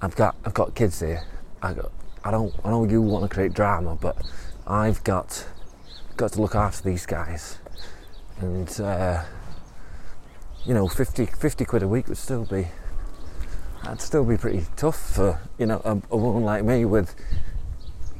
[0.00, 0.36] I've got.
[0.44, 1.22] I've got kids here.
[1.62, 1.92] I got.
[2.24, 2.54] I don't.
[2.64, 4.16] I know you want to create drama, but
[4.66, 5.46] I've got.
[6.16, 7.58] Got to look after these guys,
[8.40, 9.22] and uh,
[10.66, 12.68] you know, 50, 50 quid a week would still be
[13.82, 17.14] that'd still be pretty tough for you know a, a, woman like me with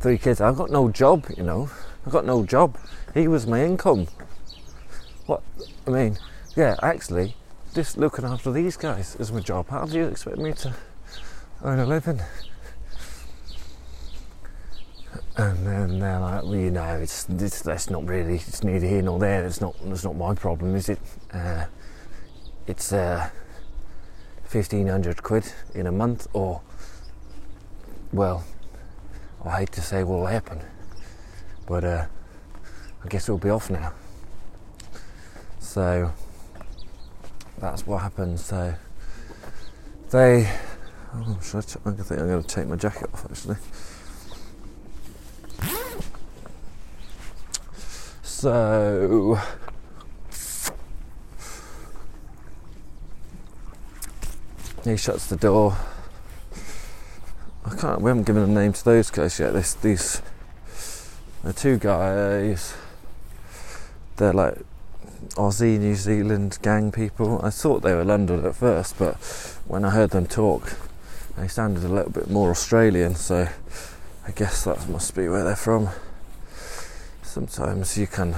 [0.00, 0.40] three kids.
[0.40, 1.70] I've got no job, you know.
[2.06, 2.78] I've got no job.
[3.14, 4.06] He was my income.
[5.26, 5.42] What
[5.86, 6.18] I mean,
[6.56, 7.36] yeah, actually,
[7.74, 9.68] just looking after these guys is my job.
[9.68, 10.74] How do you expect me to
[11.62, 12.20] earn a living?
[15.36, 19.00] And then they're like, well, you know, it's, it's that's not really, it's neither here
[19.00, 19.46] nor there.
[19.46, 20.98] It's not, it's not my problem, is it?
[21.32, 21.64] Uh,
[22.66, 23.30] it's uh,
[24.50, 26.60] 1500 quid in a month, or,
[28.12, 28.44] well,
[29.44, 30.60] I hate to say what will happen,
[31.66, 32.06] but uh,
[33.04, 33.92] I guess it'll be off now.
[35.60, 36.12] So
[37.58, 38.40] that's what happened.
[38.40, 38.74] So
[40.10, 40.50] they,
[41.14, 43.56] oh, should I think I'm going to take my jacket off actually.
[48.22, 49.38] So
[54.84, 55.76] he shuts the door.
[57.64, 58.00] I can't.
[58.00, 59.52] We haven't given a name to those guys yet.
[59.52, 60.22] This, these,
[61.44, 62.74] the two guys.
[64.16, 64.58] They're like
[65.34, 67.40] Aussie, New Zealand gang people.
[67.44, 69.14] I thought they were London at first, but
[69.66, 70.74] when I heard them talk,
[71.36, 73.14] they sounded a little bit more Australian.
[73.14, 73.48] So
[74.26, 75.90] I guess that must be where they're from.
[77.22, 78.34] Sometimes you can,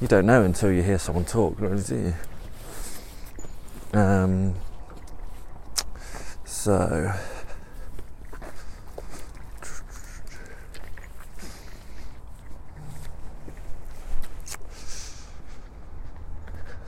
[0.00, 2.14] you don't know until you hear someone talk, really, do
[3.92, 3.98] you?
[3.98, 4.54] Um,
[6.58, 7.12] so.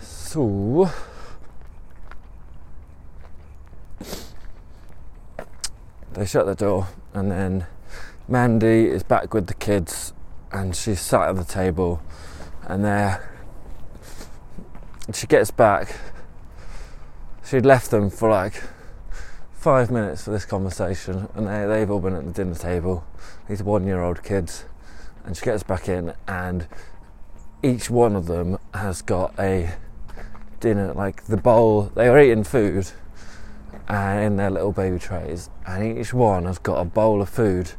[0.01, 0.91] So.
[6.15, 7.67] They shut the door, and then
[8.27, 10.13] Mandy is back with the kids,
[10.51, 12.03] and she's sat at the table,
[12.67, 13.33] and there.
[15.15, 15.97] She gets back.
[17.45, 18.63] She'd left them for like
[19.61, 23.05] five minutes for this conversation, and they, they've all been at the dinner table.
[23.47, 24.65] These one year old kids
[25.23, 26.67] and she gets back in, and
[27.63, 29.75] each one of them has got a
[30.61, 31.93] dinner, like the bowl.
[31.95, 32.91] They are eating food
[33.87, 37.73] uh, in their little baby trays, and each one has got a bowl of food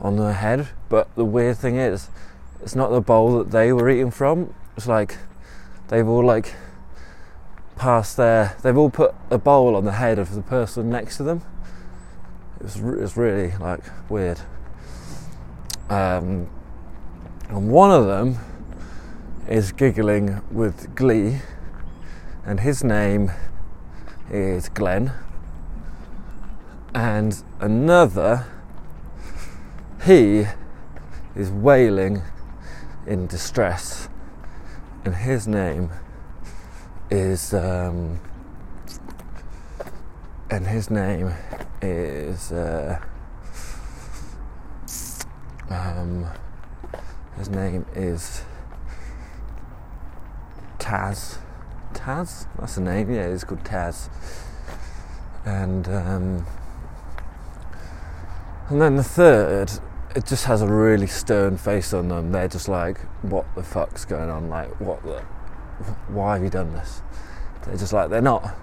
[0.00, 0.68] on their head.
[0.88, 2.08] But the weird thing is,
[2.60, 4.54] it's not the bowl that they were eating from.
[4.76, 5.16] It's like
[5.86, 6.54] they've all like
[7.78, 11.22] passed there, They've all put a bowl on the head of the person next to
[11.22, 11.42] them.
[12.60, 14.40] It was, it was really like weird.
[15.88, 16.50] Um,
[17.48, 18.36] and one of them
[19.48, 21.38] is giggling with glee,
[22.44, 23.30] and his name
[24.30, 25.12] is Glenn.
[26.94, 28.46] And another,
[30.04, 30.46] he
[31.34, 32.22] is wailing
[33.06, 34.08] in distress,
[35.04, 35.90] and his name
[37.10, 38.20] is, um,
[40.50, 41.32] and his name
[41.82, 42.98] is, uh,
[45.70, 46.26] um,
[47.36, 48.42] his name is
[50.78, 51.38] Taz.
[51.94, 52.46] Taz?
[52.58, 54.08] That's the name, yeah, it's called Taz.
[55.44, 56.46] And um,
[58.68, 59.70] and then the third,
[60.14, 62.32] it just has a really stern face on them.
[62.32, 64.50] They're just like, what the fuck's going on?
[64.50, 65.22] Like, what the,
[66.08, 67.02] why have you done this?
[67.64, 68.54] They're just like, they're not,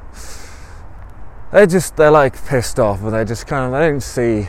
[1.51, 4.47] they're just, they're like pissed off, but they just kind of, they don't see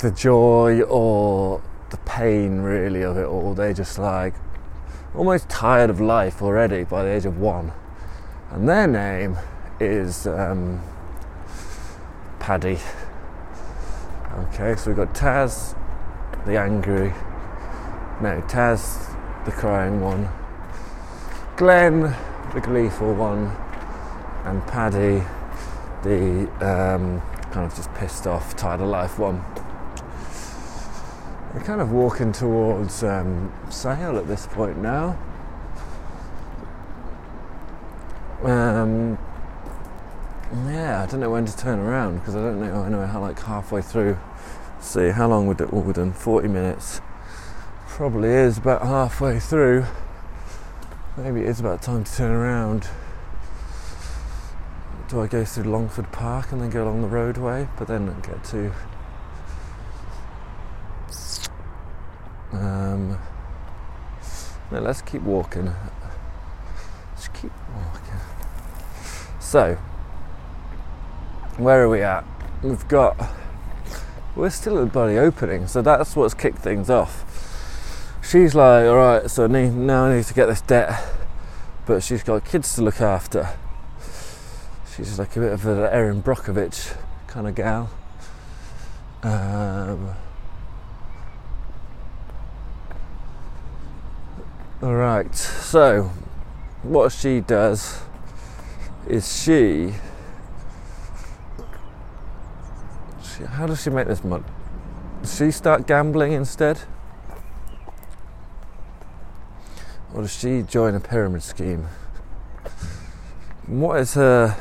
[0.00, 3.54] the joy or the pain really of it all.
[3.54, 4.34] They're just like,
[5.14, 7.72] almost tired of life already by the age of one.
[8.50, 9.36] And their name
[9.80, 10.82] is um,
[12.38, 12.78] Paddy.
[14.34, 15.76] Okay, so we've got Taz,
[16.44, 17.12] the angry,
[18.20, 20.28] no, Taz, the crying one,
[21.56, 22.16] Glenn,
[22.52, 23.54] the gleeful one,
[24.44, 25.22] and Paddy,
[26.02, 29.44] the um, kind of just pissed off, tired of life one.
[31.54, 35.16] We're kind of walking towards um, at this point now.
[38.42, 39.16] Um,
[40.66, 42.82] yeah, I don't know when to turn around because I don't know.
[42.82, 44.18] I know how like halfway through.
[44.80, 45.72] See how long would it?
[45.72, 46.12] We done?
[46.12, 47.00] Forty minutes.
[47.86, 49.86] Probably is about halfway through.
[51.16, 52.88] Maybe it is about time to turn around.
[55.08, 58.42] Do I go through Longford Park and then go along the roadway, but then get
[58.44, 58.72] to?
[62.50, 63.18] Um,
[64.72, 65.72] no, let's keep walking.
[67.12, 68.18] Let's keep walking.
[69.38, 69.74] So,
[71.58, 72.24] where are we at?
[72.60, 73.16] We've got.
[74.34, 77.33] We're still at the bloody opening, so that's what's kicked things off.
[78.26, 81.04] She's like, all right, so now I need to get this debt,
[81.86, 83.48] but she's got kids to look after.
[84.96, 86.96] She's like a bit of an Erin Brockovich
[87.26, 87.90] kind of gal.
[89.22, 90.14] Um,
[94.82, 96.10] all right, so
[96.82, 98.00] what she does
[99.06, 99.94] is she
[103.22, 104.44] she, how does she make this money?
[105.20, 106.80] Does she start gambling instead?
[110.14, 111.88] Or does she join a pyramid scheme?
[113.66, 114.56] what is her.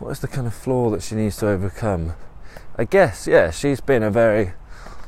[0.00, 2.14] What is the kind of flaw that she needs to overcome?
[2.76, 4.54] I guess, yeah, she's been a very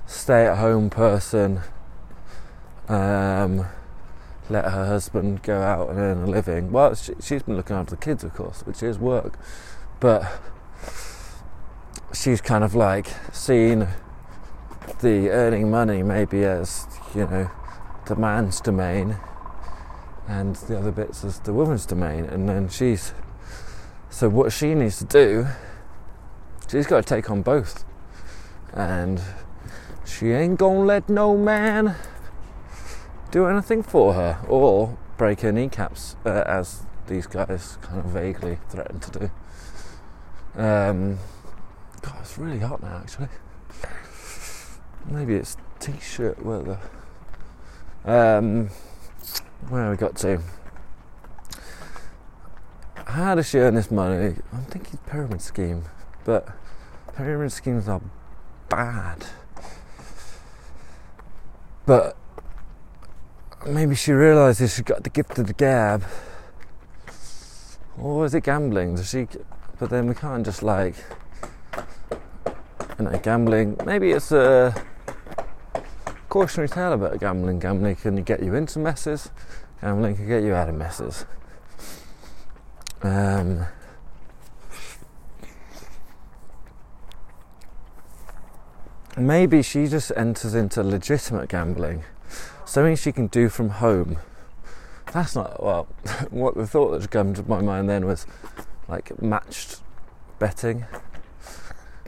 [0.06, 1.62] stay at home person.
[2.88, 3.66] Um,
[4.48, 6.70] let her husband go out and earn a living.
[6.70, 9.38] Well, she, she's been looking after the kids, of course, which is work.
[9.98, 10.30] But
[12.12, 13.88] she's kind of like seen
[15.00, 17.50] the earning money maybe as you know
[18.07, 19.16] the man's domain
[20.28, 23.12] and the other bits is the woman's domain and then she's
[24.11, 25.46] so what she needs to do
[26.70, 27.84] she's got to take on both
[28.72, 29.20] and
[30.05, 31.96] she ain't gonna let no man
[33.30, 38.59] do anything for her or break her kneecaps uh, as these guys kind of vaguely
[38.68, 39.30] threaten to do
[40.55, 41.18] um,
[42.03, 43.28] God, it's really hot now, actually.
[45.09, 46.78] Maybe it's t-shirt weather.
[48.05, 48.68] Um,
[49.68, 50.40] where we got to?
[53.07, 54.36] How does she earn this money?
[54.53, 55.84] I'm thinking pyramid scheme,
[56.24, 56.48] but
[57.14, 58.00] pyramid schemes are
[58.68, 59.26] bad.
[61.86, 62.16] But
[63.66, 66.05] maybe she realises she's got the gift of the gab.
[67.98, 68.96] Or is it gambling?
[68.96, 69.28] Does she?
[69.78, 70.96] But then we can't just like
[72.98, 73.76] you know, gambling.
[73.84, 74.74] Maybe it's a
[76.33, 77.59] cautionary tale about gambling.
[77.59, 79.28] Gambling can get you into messes.
[79.83, 81.26] Gambling can get you out of messes.
[83.03, 83.66] Um,
[89.14, 92.03] maybe she just enters into legitimate gambling,
[92.64, 94.16] something she can do from home.
[95.12, 95.85] That's not well.
[96.30, 98.26] what the thought that came to my mind then was
[98.89, 99.83] like matched
[100.39, 100.87] betting,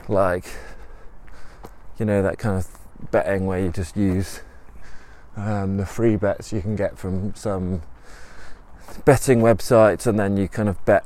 [0.07, 0.45] like
[1.99, 4.41] you know that kind of betting where you just use
[5.35, 7.81] um, the free bets you can get from some
[9.03, 11.05] betting websites, and then you kind of bet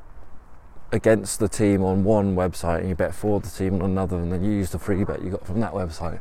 [0.91, 4.31] against the team on one website and you bet for the team on another, and
[4.31, 6.19] then you use the free bet you got from that website,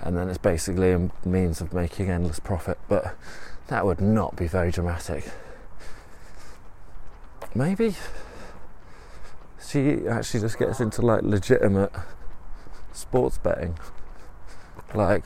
[0.00, 2.78] and then it's basically a means of making endless profit.
[2.88, 3.16] But
[3.68, 5.30] that would not be very dramatic.
[7.54, 7.94] Maybe
[9.66, 11.92] she actually just gets into like legitimate
[12.92, 13.78] sports betting,
[14.94, 15.24] like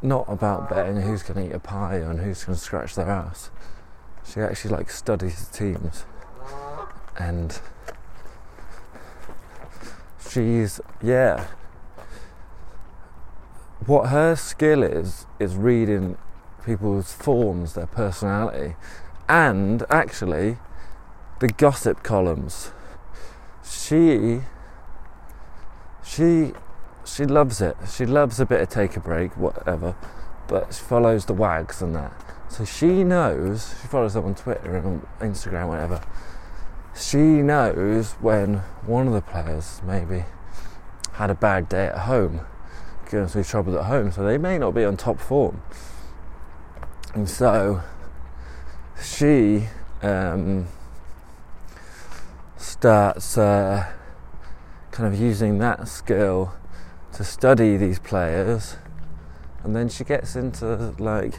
[0.00, 3.08] not about betting who's going to eat a pie and who's going to scratch their
[3.08, 3.50] ass.
[4.24, 6.04] She actually like studies teams.
[7.18, 7.58] And
[10.28, 11.46] she's yeah.
[13.86, 16.16] What her skill is is reading
[16.64, 18.76] people's forms their personality
[19.28, 20.58] and actually
[21.40, 22.72] the gossip columns.
[23.64, 24.40] She
[26.04, 26.52] she
[27.14, 27.76] she loves it.
[27.90, 29.94] She loves a bit of take a break whatever
[30.48, 32.12] but she follows the wags and that.
[32.48, 36.00] So she knows she follows them on twitter and on instagram whatever.
[36.98, 40.24] She knows when one of the players maybe
[41.12, 42.40] had a bad day at home,
[43.10, 45.62] going through trouble at home, so they may not be on top form.
[47.14, 47.82] And so
[49.00, 49.68] she
[50.02, 50.66] um,
[52.56, 53.92] starts uh,
[54.90, 56.54] kind of using that skill
[57.18, 58.76] to study these players,
[59.64, 61.34] and then she gets into like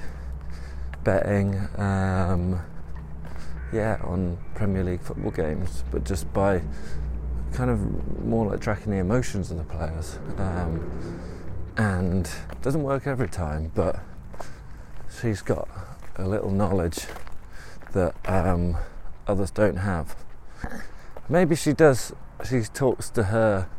[1.05, 1.55] betting.
[1.77, 2.59] Um,
[3.71, 6.61] yeah, on Premier League football games, but just by
[7.53, 10.19] kind of more like tracking the emotions of the players.
[10.37, 11.21] Um,
[11.77, 12.29] and
[12.61, 14.01] doesn't work every time, but
[15.21, 15.69] she's got
[16.17, 17.05] a little knowledge
[17.93, 18.75] that um,
[19.27, 20.13] others don't have.
[21.29, 22.11] Maybe she does.
[22.43, 23.69] She talks to her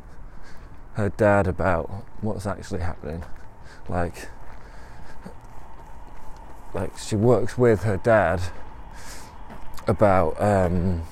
[1.00, 1.88] her dad about
[2.20, 3.24] what's actually happening,
[3.88, 4.28] like
[6.74, 8.40] like she works with her dad
[9.86, 11.02] about um,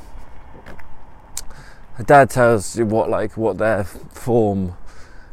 [1.95, 4.77] her dad tells you what like what their form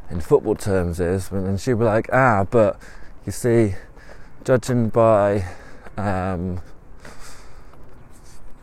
[0.09, 2.79] in football terms is, and she'll be like, ah, but
[3.25, 3.75] you see,
[4.45, 5.45] judging by
[5.97, 6.61] um,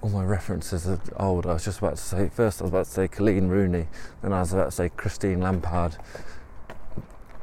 [0.02, 1.46] all my references are old.
[1.46, 3.86] I was just about to say first I was about to say Coleen Rooney,
[4.20, 5.96] then I was about to say Christine Lampard,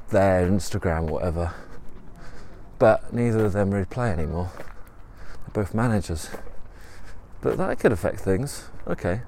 [0.10, 1.54] their Instagram or whatever.
[2.78, 4.52] But neither of them really play anymore.
[4.56, 6.30] They're both managers.
[7.42, 8.70] But that could affect things.
[8.86, 9.22] Okay.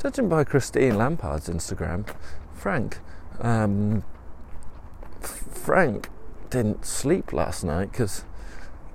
[0.00, 2.06] Judging by Christine Lampard's Instagram,
[2.54, 2.98] Frank,
[3.40, 4.04] um,
[5.20, 6.08] Frank
[6.50, 8.24] didn't sleep last night because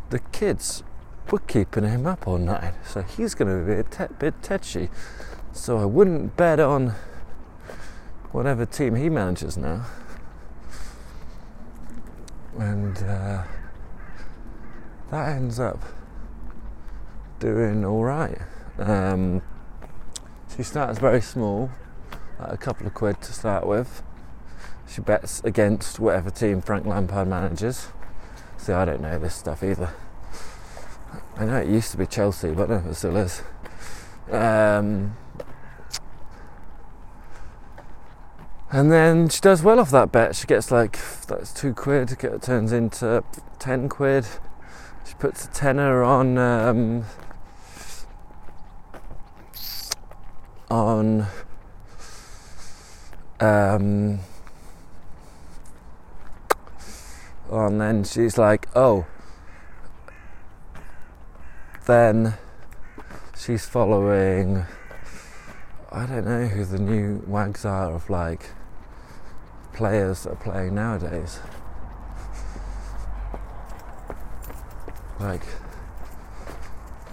[0.10, 0.84] the kids
[1.32, 2.74] were keeping him up all night.
[2.86, 4.90] So he's going to be a te- bit tetchy.
[5.54, 6.94] So I wouldn't bet on
[8.32, 9.86] whatever team he manages now.
[12.58, 13.44] And uh,
[15.12, 15.80] that ends up
[17.40, 18.40] doing all right.
[18.80, 19.42] Um,
[20.56, 21.70] she starts very small,
[22.40, 24.02] like a couple of quid to start with.
[24.88, 27.90] She bets against whatever team Frank Lampard manages.
[28.58, 29.92] See, I don't know this stuff either.
[31.38, 33.44] I know it used to be Chelsea, but no, it still is.
[34.32, 35.16] Um,
[38.72, 40.36] and then she does well off that bet.
[40.36, 42.12] She gets like that's two quid.
[42.24, 43.24] It turns into
[43.60, 44.26] ten quid.
[45.08, 47.06] She puts a tenner on um,
[50.72, 51.28] on
[53.40, 54.20] um,
[57.52, 59.06] and then she's like, oh,
[61.88, 62.34] then
[63.38, 64.66] she's following.
[65.90, 68.52] I don't know who the new wags are of like
[69.74, 71.40] players that are playing nowadays.
[75.20, 75.44] Like,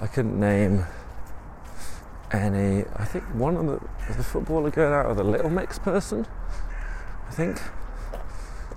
[0.01, 0.85] I couldn't name
[2.33, 2.85] any.
[2.97, 3.81] I think one of the
[4.16, 6.27] the footballer going out with a little mix person.
[7.29, 7.61] I think,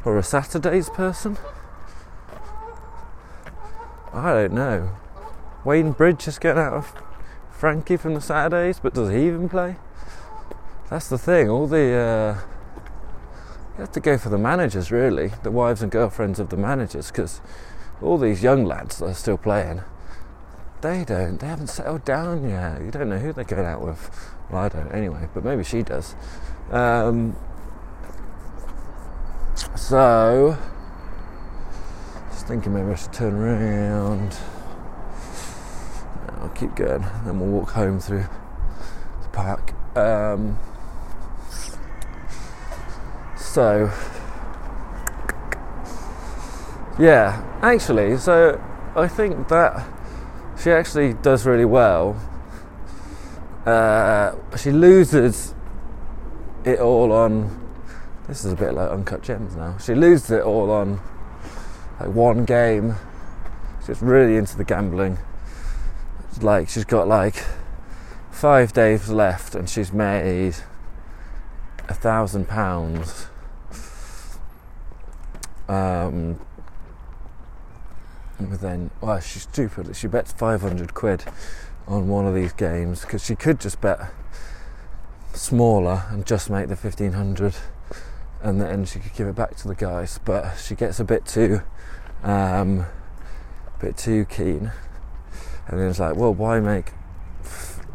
[0.06, 1.38] or a Saturdays person.
[4.14, 4.92] I don't know.
[5.68, 6.94] Wayne Bridge is getting out of
[7.52, 9.76] Frankie from the Saturdays, but does he even play?
[10.90, 11.50] That's the thing.
[11.50, 12.40] All the uh,
[13.76, 17.12] you have to go for the managers, really, the wives and girlfriends of the managers,
[17.12, 17.42] because
[18.02, 19.82] all these young lads that are still playing
[20.80, 21.38] they don't.
[21.38, 22.80] They haven't settled down yet.
[22.80, 24.32] You don't know who they're going out with.
[24.50, 26.16] Well, I don't anyway, but maybe she does.
[26.72, 27.36] Um,
[29.76, 30.58] So,
[32.30, 34.38] just thinking maybe I should turn around.
[36.48, 38.24] I'll keep going, then we'll walk home through
[39.22, 39.74] the park.
[39.98, 40.58] Um,
[43.36, 43.92] so,
[46.98, 48.62] yeah, actually, so
[48.96, 49.86] I think that
[50.58, 52.16] she actually does really well.
[53.66, 55.54] Uh, she loses
[56.64, 57.62] it all on.
[58.30, 59.78] This is a bit like Uncut Gems now.
[59.80, 61.02] She loses it all on
[62.00, 62.96] like one game.
[63.86, 65.18] She's really into the gambling.
[66.42, 67.44] Like she's got like
[68.32, 70.56] five days left and she's made
[71.88, 73.28] a thousand pounds.
[75.68, 76.40] Um,
[78.40, 79.96] but then, well, she's stupid.
[79.96, 81.26] She bets 500 quid
[81.88, 84.00] on one of these games because she could just bet
[85.34, 87.56] smaller and just make the 1500
[88.42, 90.20] and then she could give it back to the guys.
[90.24, 91.62] But she gets a bit too,
[92.24, 92.86] um,
[93.80, 94.72] bit too keen,
[95.68, 96.92] and then it's like, well, why make,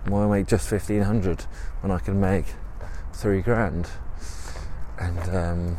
[0.07, 1.43] why make just 1500
[1.81, 2.47] when I can make
[3.13, 3.89] three grand?
[4.99, 5.77] And, um,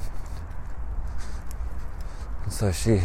[2.49, 3.01] so she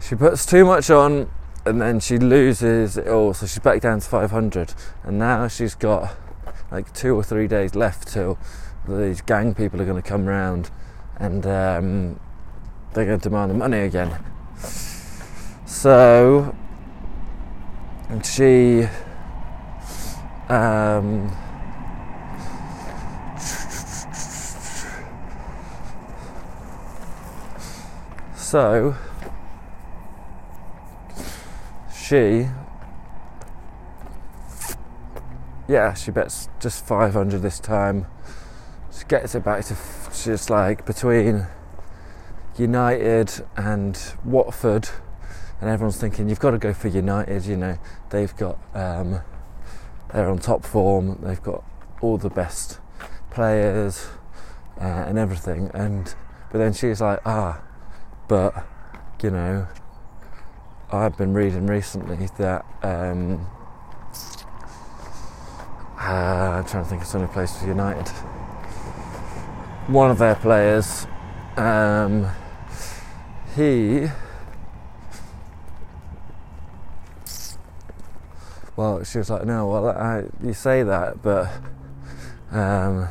[0.00, 1.30] she puts too much on
[1.64, 3.34] and then she loses it all.
[3.34, 4.74] So she's back down to 500
[5.04, 6.16] and now she's got
[6.70, 8.38] like two or three days left till
[8.88, 10.70] these gang people are going to come round
[11.16, 12.20] and um,
[12.92, 14.18] they're going to demand the money again.
[15.66, 16.54] So
[18.24, 18.88] she
[20.48, 21.30] um,
[28.34, 28.96] so
[32.10, 32.48] she,
[35.68, 38.06] yeah, she bets just 500 this time.
[38.92, 39.76] She gets it back to
[40.24, 41.46] just like between
[42.58, 44.88] United and Watford,
[45.60, 47.44] and everyone's thinking you've got to go for United.
[47.46, 47.78] You know,
[48.10, 49.20] they've got um,
[50.12, 51.18] they're on top form.
[51.22, 51.64] They've got
[52.00, 52.80] all the best
[53.30, 54.08] players
[54.80, 55.70] uh, and everything.
[55.74, 56.14] And
[56.50, 57.60] but then she's like, ah,
[58.28, 58.66] but
[59.22, 59.68] you know,
[60.90, 63.46] I've been reading recently that um,
[66.00, 68.08] uh, I'm trying to think of some place for United.
[69.86, 71.06] One of their players,
[71.56, 72.28] um,
[73.54, 74.08] he,
[78.80, 81.50] well, she was like, no, well, I, you say that, but
[82.50, 83.08] um,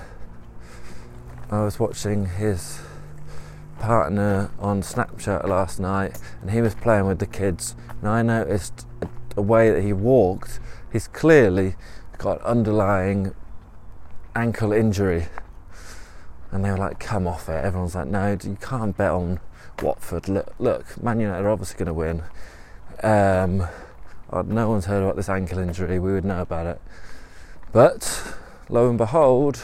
[1.52, 2.80] I was watching his
[3.80, 8.88] partner on Snapchat last night and he was playing with the kids and I noticed
[9.38, 10.60] a way that he walked
[10.92, 11.76] he's clearly
[12.18, 13.36] got underlying
[14.36, 15.28] ankle injury.
[16.52, 17.64] And they were like come off it.
[17.64, 19.40] Everyone's like no you can't bet on
[19.84, 20.28] Watford.
[20.28, 22.24] Look, look Man United are obviously going to win.
[23.04, 23.70] Um,
[24.46, 26.82] no one's heard about this ankle injury we would know about it.
[27.72, 28.36] But
[28.70, 29.64] lo and behold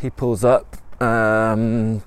[0.00, 2.02] he pulls up um,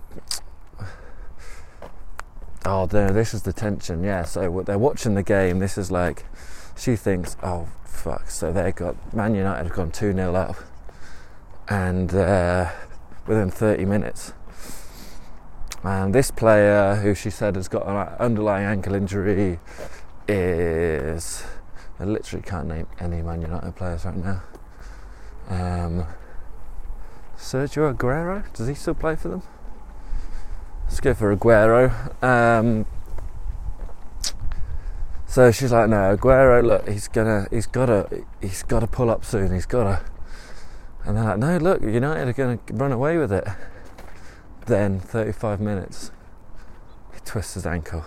[2.65, 6.25] oh no this is the tension yeah so they're watching the game this is like
[6.75, 10.55] she thinks oh fuck so they got man united have gone 2-0 up
[11.71, 12.69] and uh,
[13.27, 14.33] within 30 minutes.
[15.83, 19.59] And this player who she said has got an underlying ankle injury
[20.31, 21.43] is
[21.99, 24.43] I literally can't name any Man United players right now
[25.49, 26.05] um,
[27.37, 29.43] Sergio Aguero does he still play for them
[30.91, 32.21] Let's go for Aguero.
[32.21, 32.85] Um,
[35.25, 39.53] so she's like, no, Aguero, look, he's gonna, he's gotta, he's gotta pull up soon.
[39.53, 40.03] He's gotta.
[41.05, 43.47] And they're like, no, look, United are gonna run away with it.
[44.65, 46.11] Then 35 minutes,
[47.13, 48.03] he twists his ankle,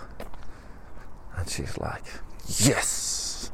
[1.37, 2.03] and she's like,
[2.59, 3.51] yes.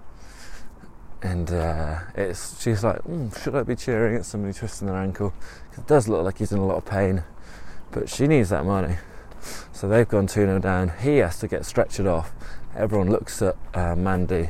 [1.22, 5.34] And uh, it's, she's like, mm, should I be cheering at somebody twisting their ankle?
[5.78, 7.24] It does look like he's in a lot of pain,
[7.92, 8.98] but she needs that money.
[9.72, 10.92] So they've gone 2 0 down.
[11.02, 12.32] He has to get stretchered off.
[12.76, 14.50] Everyone looks at uh, Mandy.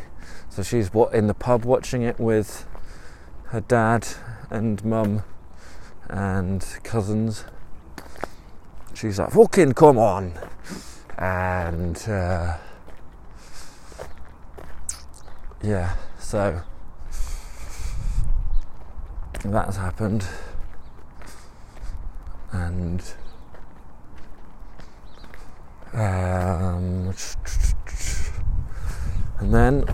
[0.49, 2.65] So she's what in the pub watching it with
[3.45, 4.07] her dad
[4.49, 5.23] and mum
[6.09, 7.45] and cousins.
[8.93, 10.34] She's like, fucking come on.
[11.17, 12.57] And uh,
[15.64, 16.62] yeah, so
[19.43, 20.26] that's happened.
[22.51, 23.01] And
[25.93, 27.14] um,
[29.39, 29.86] and then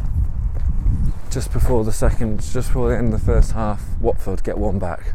[1.31, 4.79] just before the second, just before the end of the first half, Watford get one
[4.79, 5.13] back.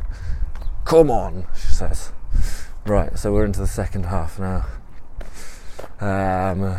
[0.85, 2.13] Come on, she says.
[2.85, 4.67] Right, so we're into the second half now.
[6.01, 6.79] Um,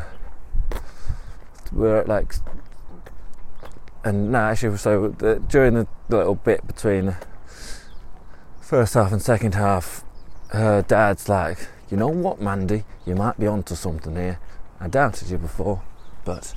[1.72, 2.36] we're at like,
[4.04, 7.16] and now actually, so the, during the little bit between
[8.62, 10.04] first half and second half,
[10.50, 14.40] her dad's like, you know what, Mandy, you might be onto something here.
[14.80, 15.84] I doubted you before,
[16.26, 16.54] but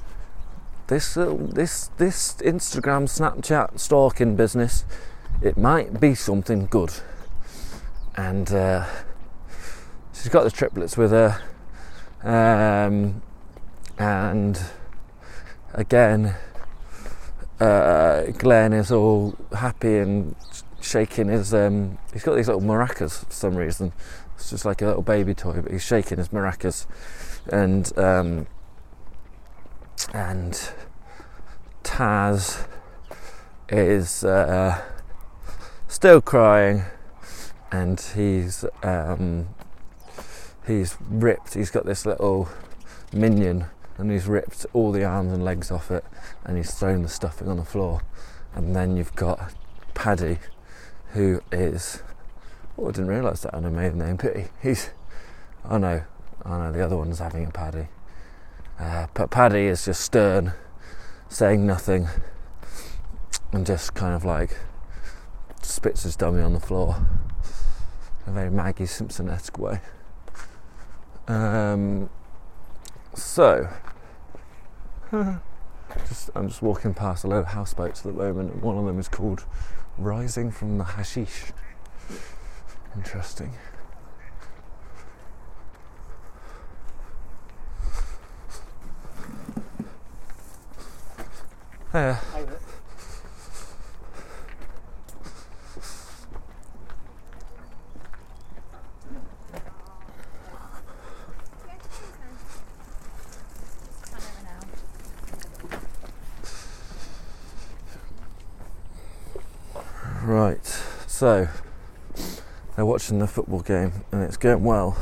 [0.89, 4.85] this uh, this this Instagram, Snapchat stalking business,
[5.43, 6.93] it might be something good.
[8.17, 8.87] And uh,
[10.13, 11.41] she's got the triplets with her,
[12.23, 13.23] um,
[13.99, 14.59] and
[15.75, 16.35] again,
[17.61, 20.35] uh, Glenn is all happy and
[20.81, 21.55] shaking his.
[21.55, 23.93] Um, he's got these little maracas for some reason.
[24.37, 26.87] It's just like a little baby toy, but he's shaking his maracas,
[27.51, 28.47] and um,
[30.13, 30.71] and
[31.83, 32.67] Taz
[33.69, 34.83] is uh,
[35.89, 36.85] still crying,
[37.73, 39.49] and he's um,
[40.67, 41.55] he's ripped.
[41.55, 42.49] He's got this little
[43.13, 43.67] minion,
[43.99, 46.05] and he's ripped all the arms and legs off it,
[46.45, 48.03] and he's thrown the stuffing on the floor.
[48.55, 49.53] And then you've got
[49.95, 50.39] Paddy,
[51.13, 52.03] who is
[52.79, 54.19] oh, I didn't realise that a maiden name.
[54.19, 54.47] Pity.
[54.63, 54.91] He's
[55.69, 56.03] oh no,
[56.45, 57.89] oh no, the other one's having a Paddy.
[58.79, 60.53] Uh, but Paddy is just stern,
[61.29, 62.09] saying nothing,
[63.53, 64.57] and just kind of like
[65.63, 67.07] spits his dummy on the floor
[68.27, 69.81] in a very Maggie Simpson esque way.
[71.29, 72.09] Um,
[73.15, 73.69] so,
[76.09, 78.85] just, I'm just walking past a load of houseboats at the moment, and one of
[78.85, 79.45] them is called
[79.99, 81.53] Rising from the Hashish.
[82.97, 83.53] Interesting.
[91.95, 92.19] Yeah.
[110.23, 110.83] Right,
[111.27, 111.49] so
[112.77, 114.97] they're watching the football game and it's going well.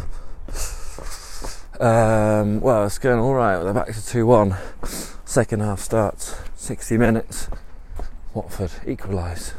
[1.79, 3.63] Um, well, it's going all right.
[3.63, 4.57] They're back to 2 1.
[5.27, 7.51] Second half starts, 60 minutes.
[8.33, 9.53] Watford equalise.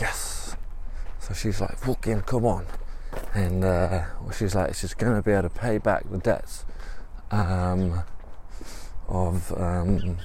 [0.00, 0.54] Yes.
[1.18, 2.66] So she's like, fucking come on.
[3.34, 6.64] And uh, well, she's like, she's going to be able to pay back the debts
[7.32, 8.04] um,
[9.08, 10.18] of, um,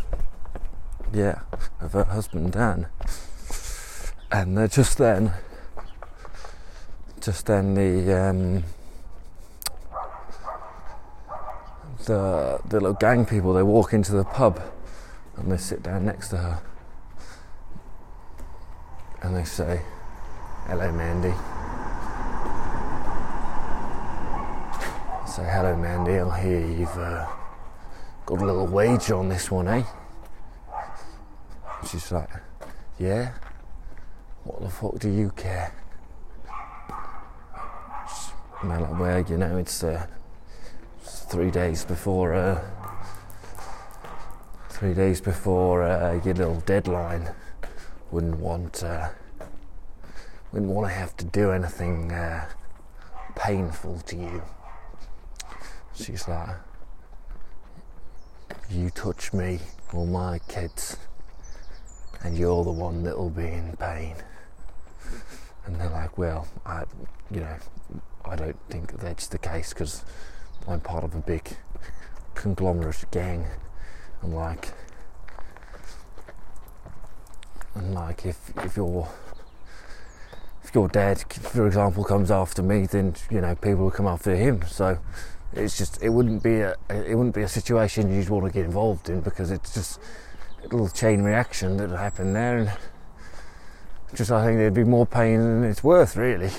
[1.12, 1.40] yeah,
[1.82, 2.90] of her husband Dan.
[4.38, 5.32] And they're just then,
[7.22, 8.66] just then the um,
[12.04, 14.62] the the little gang people they walk into the pub
[15.38, 16.62] and they sit down next to her
[19.22, 19.82] and they say,
[20.68, 21.34] "Hello, Mandy."
[25.26, 26.20] Say, "Hello, Mandy.
[26.20, 27.26] I hear you've uh,
[28.26, 29.84] got a little wager on this one, eh?"
[31.90, 32.30] She's like,
[33.00, 33.32] "Yeah."
[34.46, 35.74] What the fuck do you care?
[38.64, 40.06] Like, you know, it's, uh,
[41.02, 42.64] it's three days before, uh,
[44.70, 47.34] three days before uh, your little deadline.
[48.12, 49.10] Wouldn't want, uh,
[50.52, 52.48] wouldn't want to have to do anything uh,
[53.36, 54.44] painful to you.
[55.96, 56.56] She's like,
[58.70, 59.60] you touch me
[59.92, 60.98] or my kids,
[62.24, 64.16] and you're the one that'll be in pain
[65.66, 66.84] and they're like, well, I,
[67.32, 67.56] you know,
[68.24, 70.04] I don't think that's the case because
[70.68, 71.58] I'm part of a big
[72.34, 73.46] conglomerate gang.
[74.24, 74.70] I'm like,
[77.76, 79.08] and like if if your
[80.64, 84.36] if your dad, for example, comes after me, then you know people will come after
[84.36, 84.64] him.
[84.68, 84.98] So
[85.54, 88.66] it's just it wouldn't be a it wouldn't be a situation you'd want to get
[88.66, 90.00] involved in because it's just
[90.60, 92.58] a little chain reaction that would happen there.
[92.58, 92.72] And,
[94.14, 96.52] just I think there'd be more pain than it's worth, really.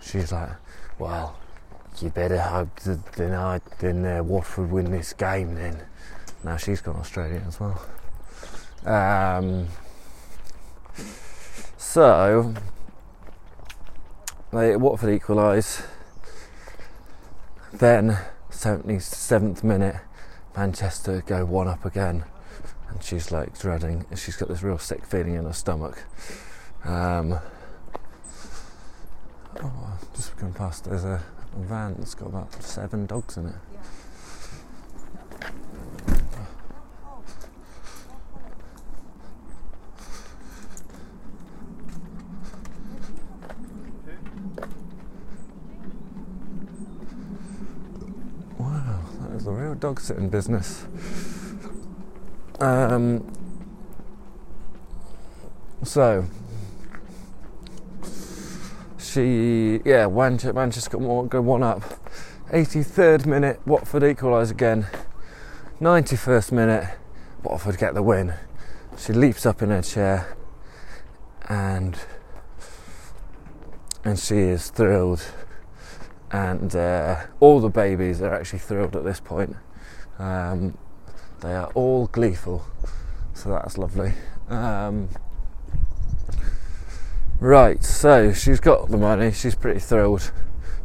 [0.00, 0.50] She's like,
[0.98, 1.36] well,
[2.00, 5.54] you better hope that then I then uh, Watford win this game.
[5.54, 5.82] Then
[6.42, 7.80] now she's gone Australian as well.
[8.84, 9.68] Um,
[11.76, 12.54] so
[14.52, 15.82] they Watford equalise.
[17.72, 18.18] Then
[18.50, 19.96] 77th minute,
[20.56, 22.24] Manchester go one up again
[22.94, 24.06] and she's like dreading.
[24.16, 26.04] She's got this real sick feeling in her stomach.
[26.84, 27.38] Um,
[29.62, 31.22] oh, just going past, there's a
[31.56, 33.54] van that's got about seven dogs in it.
[48.58, 50.86] Wow, that is a real dog sitting business.
[52.60, 53.30] Um,
[55.82, 56.24] so
[58.98, 61.82] she, yeah, Manchester, got one up.
[62.50, 64.86] 83rd minute, Watford equalise again.
[65.80, 66.98] 91st minute,
[67.42, 68.34] Watford get the win.
[68.96, 70.36] She leaps up in her chair
[71.48, 71.98] and
[74.04, 75.22] and she is thrilled
[76.30, 79.56] and uh, all the babies are actually thrilled at this point
[80.18, 80.76] um,
[81.44, 82.64] they are all gleeful.
[83.34, 84.14] So that's lovely.
[84.48, 85.10] Um,
[87.38, 89.30] right so she's got the money.
[89.30, 90.32] She's pretty thrilled.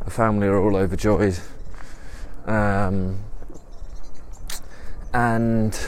[0.04, 1.40] The family are all overjoyed.
[2.46, 3.20] Um,
[5.14, 5.80] and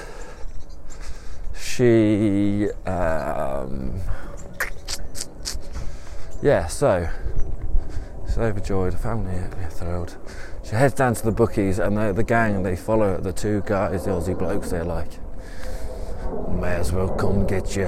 [1.54, 4.00] she um,
[6.42, 7.10] yeah so
[8.26, 8.94] she's overjoyed.
[8.94, 10.16] The family are thrilled
[10.72, 14.06] she heads down to the bookies and the, the gang they follow the two guys
[14.06, 15.12] the aussie blokes they're like
[16.50, 17.88] may as well come get you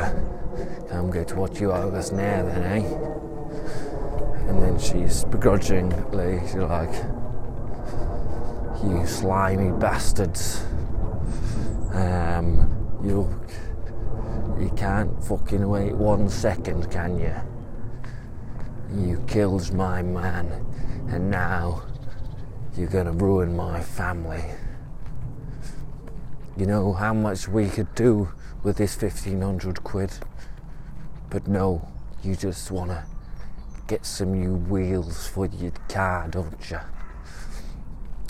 [0.90, 4.50] come get what you owe us now then eh?
[4.50, 6.94] And then she's begrudgingly she's like
[8.84, 10.62] you slimy bastards.
[11.94, 13.30] Um, you
[14.60, 17.34] you can't fucking wait one second, can you?
[18.94, 20.66] You killed my man,
[21.10, 21.84] and now
[22.78, 24.44] you're gonna ruin my family.
[26.58, 28.30] You know how much we could do
[28.64, 30.12] with this 1500 quid,
[31.30, 31.88] but no,
[32.24, 33.06] you just wanna
[33.88, 36.80] get some new wheels for your car, don't you?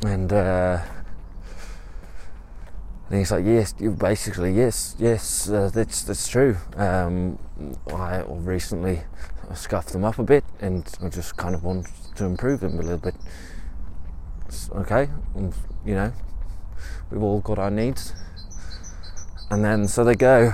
[0.06, 0.80] And, uh,
[3.10, 6.58] and he's like, yes, you basically, yes, yes, uh, that's that's true.
[6.76, 7.38] Um,
[7.94, 9.04] I recently
[9.54, 12.82] scuffed them up a bit, and I just kind of want to improve them a
[12.82, 13.16] little bit.
[14.54, 15.10] It's okay,
[15.84, 16.14] you know,
[17.10, 18.14] we've all got our needs.
[19.49, 20.54] And then so they go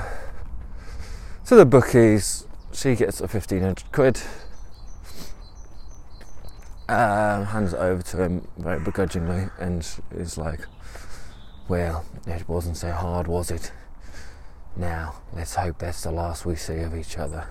[1.45, 2.47] to the bookies.
[2.71, 4.21] She gets a fifteen hundred quid.
[6.87, 10.61] Um, hands it over to him very begrudgingly, and is like
[11.67, 13.73] well, it wasn't so hard, was it?
[14.77, 17.49] Now, let's hope that's the last we see of each other.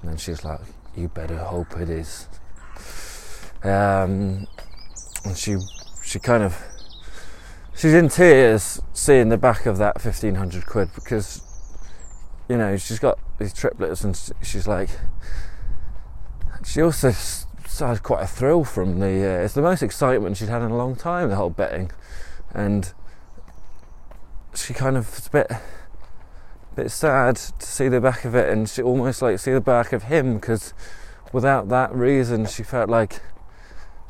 [0.00, 0.60] And she's like,
[0.96, 2.28] You better hope it is.
[3.62, 4.46] Um,
[5.24, 5.56] and she,
[6.02, 6.60] she kind of,
[7.74, 11.42] she's in tears seeing the back of that 1500 quid because,
[12.48, 14.90] you know, she's got these triplets and she's like,
[16.64, 17.12] she also
[17.78, 20.76] had quite a thrill from the, uh, it's the most excitement she'd had in a
[20.76, 21.90] long time, the whole betting.
[22.52, 22.92] And
[24.54, 25.52] she kind of was a bit
[26.76, 29.92] bit sad to see the back of it and she almost like see the back
[29.92, 30.72] of him because
[31.32, 33.20] without that reason she felt like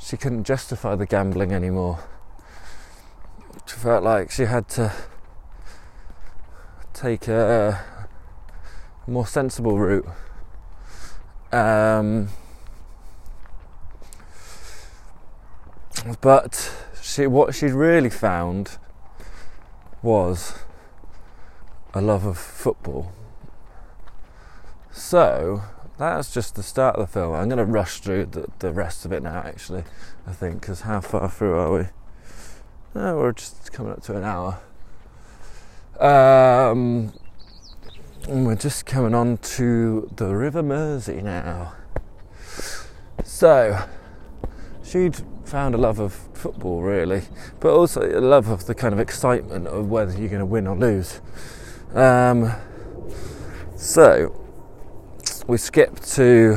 [0.00, 2.00] she couldn't justify the gambling anymore
[3.66, 4.92] she felt like she had to
[6.92, 7.84] take a
[9.06, 10.06] more sensible route
[11.52, 12.28] um,
[16.20, 16.72] but
[17.02, 18.78] she what she'd really found
[20.02, 20.54] was
[21.92, 23.12] a love of football.
[24.92, 25.62] So
[26.00, 27.34] that's just the start of the film.
[27.34, 29.84] I'm going to rush through the, the rest of it now, actually,
[30.26, 31.84] I think, because how far through are we?
[32.94, 34.60] Oh, we're just coming up to an hour.
[36.00, 37.12] Um,
[38.26, 41.74] we're just coming on to the River Mersey now.
[43.22, 43.84] So,
[44.82, 47.24] she'd found a love of football really,
[47.60, 50.66] but also a love of the kind of excitement of whether you're going to win
[50.66, 51.20] or lose.
[51.94, 52.52] Um,
[53.76, 54.39] so
[55.50, 56.56] we skip to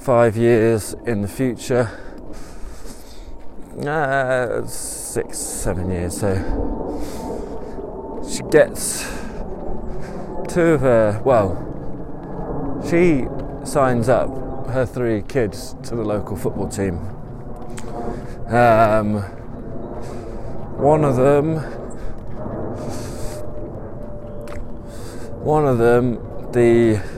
[0.00, 1.90] five years in the future,
[3.86, 6.18] uh, six, seven years.
[6.18, 6.32] So
[8.26, 9.02] she gets
[10.48, 11.58] two of her, well,
[12.88, 13.26] she
[13.66, 14.30] signs up
[14.68, 16.96] her three kids to the local football team
[18.48, 19.16] um,
[20.80, 21.56] one of them,
[25.44, 26.14] one of them,
[26.52, 27.17] the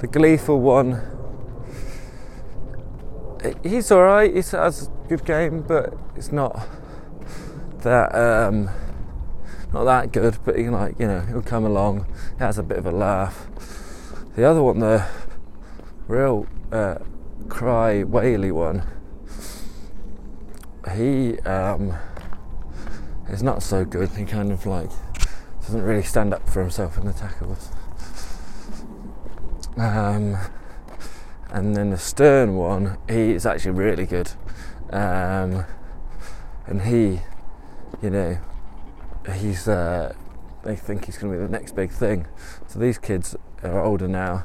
[0.00, 1.00] the gleeful one.
[3.62, 4.30] He's all right.
[4.30, 6.66] He has a good game, but it's not
[7.78, 8.68] that um,
[9.72, 10.36] not that good.
[10.44, 12.06] But he like you know he'll come along.
[12.36, 13.46] He has a bit of a laugh.
[14.36, 15.06] The other one, the
[16.08, 16.96] real uh,
[17.48, 18.86] cry whaley one
[20.88, 21.94] he um,
[23.28, 24.10] is not so good.
[24.10, 24.90] He kind of like
[25.62, 27.70] doesn't really stand up for himself in the tackles.
[29.80, 30.36] Um,
[31.50, 34.30] and then the stern one, he is actually really good,
[34.90, 35.64] um,
[36.66, 37.20] and he
[38.02, 38.38] you know,
[39.34, 40.14] he's uh,
[40.62, 42.26] they think he's going to be the next big thing.
[42.66, 44.44] So these kids are older now,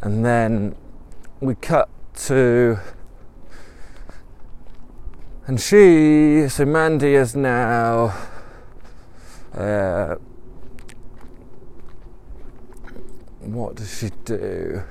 [0.00, 0.76] and then
[1.40, 1.88] we cut
[2.26, 2.78] to.
[5.46, 8.16] And she, so Mandy is now
[9.52, 10.16] uh,
[13.40, 14.82] what does she do?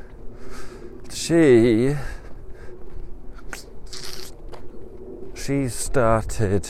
[1.12, 1.96] She
[5.36, 6.70] she started.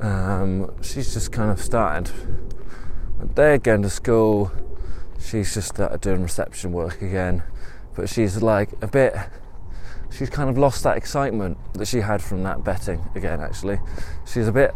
[0.00, 2.12] Um, she's just kind of started.
[3.34, 4.50] They're going to school.
[5.20, 7.42] She's just started doing reception work again,
[7.94, 9.14] but she's like a bit.
[10.10, 13.40] She's kind of lost that excitement that she had from that betting again.
[13.40, 13.78] Actually,
[14.26, 14.74] she's a bit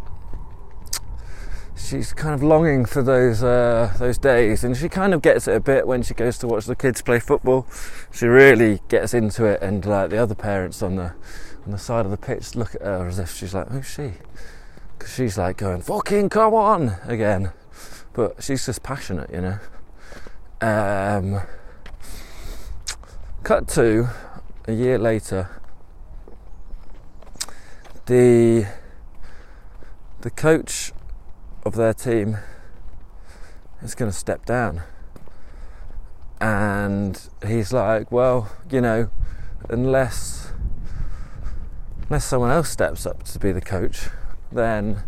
[1.77, 5.55] she's kind of longing for those uh, those days, and she kind of gets it
[5.55, 7.67] a bit when she goes to watch the kids play football.
[8.13, 11.13] She really gets into it, and like the other parents on the
[11.65, 14.13] on the side of the pitch look at her as if she's like, "Who's she?"
[14.99, 17.53] Because she's like going, "Fucking come on!" again,
[18.13, 19.59] but she's just passionate, you know.
[20.61, 21.43] Um,
[23.43, 24.09] cut to
[24.67, 25.51] a year later.
[28.07, 28.67] The
[30.21, 30.93] the coach
[31.67, 32.39] of their team
[33.83, 34.83] is going to step down.
[36.41, 39.11] And he's like, well, you know,
[39.69, 40.53] unless
[42.03, 44.11] unless someone else steps up to be the coach,
[44.53, 45.03] then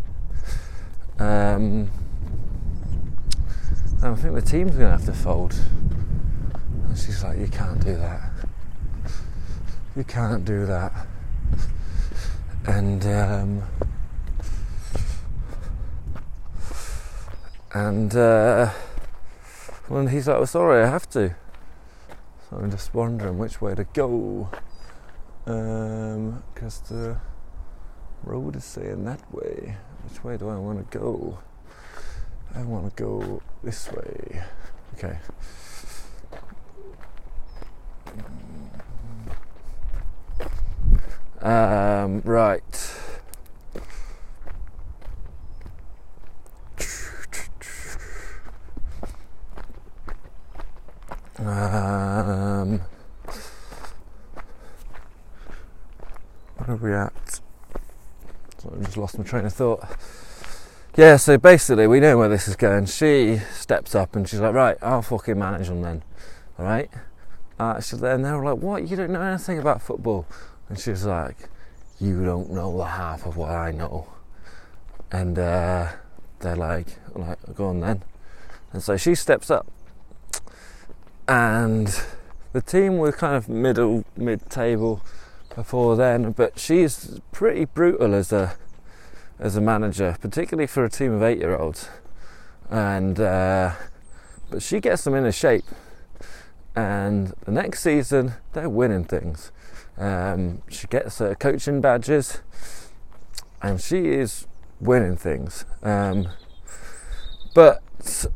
[1.17, 1.89] um,
[4.03, 5.55] I think the team's going to have to fold.
[6.89, 8.31] And she's like, you can't do that.
[9.95, 10.91] You can't do that.
[12.65, 13.63] And um,
[17.71, 18.71] And uh,
[19.87, 21.35] well, he's like, well, sorry, I have to.
[22.49, 24.49] So I'm just wondering which way to go.
[25.45, 27.17] Because um, the
[28.23, 29.77] road is saying that way.
[30.03, 31.39] Which way do I want to go?
[32.55, 34.41] I want to go this way.
[34.95, 35.19] Okay.
[41.41, 42.95] Um, right.
[51.39, 52.81] Um,
[56.57, 57.39] where are we at?
[58.57, 59.87] So I just lost my train of thought.
[60.97, 62.87] Yeah, so basically, we know where this is going.
[62.87, 66.03] She steps up and she's like, Right, I'll fucking manage them then.
[66.59, 66.91] Alright?
[67.57, 68.89] Uh, so then they were like, What?
[68.89, 70.27] You don't know anything about football?
[70.67, 71.37] And she's like,
[72.01, 74.09] You don't know the half of what I know.
[75.09, 75.87] And uh,
[76.41, 78.03] they're like, like, Go on then.
[78.73, 79.71] And so she steps up
[81.29, 82.03] and
[82.51, 85.01] the team were kind of middle mid table
[85.55, 88.55] before then but she's pretty brutal as a
[89.39, 91.89] as a manager particularly for a team of eight year olds
[92.69, 93.71] and uh,
[94.49, 95.65] but she gets them in a shape
[96.75, 99.51] and the next season they're winning things.
[99.97, 102.41] Um, she gets her coaching badges
[103.61, 104.47] and she is
[104.79, 105.65] winning things.
[105.83, 106.29] Um,
[107.53, 107.83] but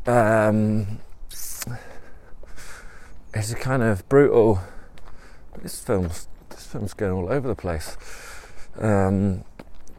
[0.05, 0.99] um,
[3.33, 4.59] it's a kind of brutal.
[5.61, 7.97] This film's this film's going all over the place.
[8.77, 9.43] Um,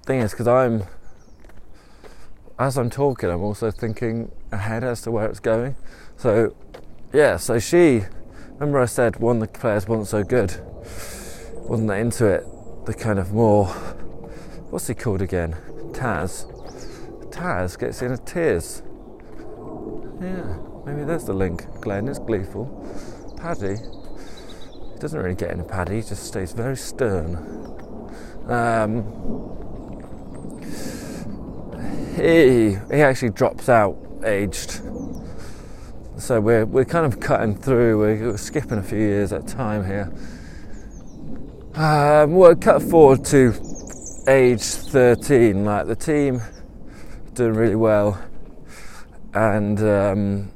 [0.04, 0.84] thing is, because I'm
[2.58, 5.74] as I'm talking, I'm also thinking ahead as to where it's going.
[6.16, 6.54] So,
[7.12, 7.36] yeah.
[7.36, 8.02] So she,
[8.52, 10.60] remember I said one the players wasn't so good,
[11.68, 12.44] wasn't that into it.
[12.86, 13.66] The kind of more,
[14.70, 15.56] what's he called again?
[15.92, 16.50] Taz.
[17.30, 18.82] Taz gets in a tears.
[20.20, 21.64] Yeah, maybe there's the link.
[21.80, 22.70] Glenn is gleeful
[23.44, 23.76] paddy.
[23.76, 27.36] He doesn't really get in a paddy, he just stays very stern.
[28.48, 29.04] Um,
[32.16, 34.80] he he actually drops out aged.
[36.16, 37.98] So we're we're kind of cutting through.
[37.98, 40.10] We're, skipping a few years at a time here.
[41.74, 43.52] Um, we'll cut forward to
[44.26, 45.66] age 13.
[45.66, 46.40] Like the team
[47.34, 48.18] doing really well,
[49.34, 50.52] and um,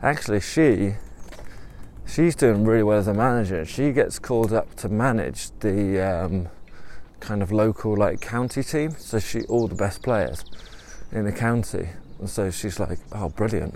[0.00, 0.94] actually she
[2.08, 3.64] she's doing really well as a manager.
[3.64, 6.48] She gets called up to manage the um,
[7.20, 8.92] kind of local like county team.
[8.98, 10.44] So she all the best players
[11.12, 13.74] in the county, and so she's like, oh, brilliant.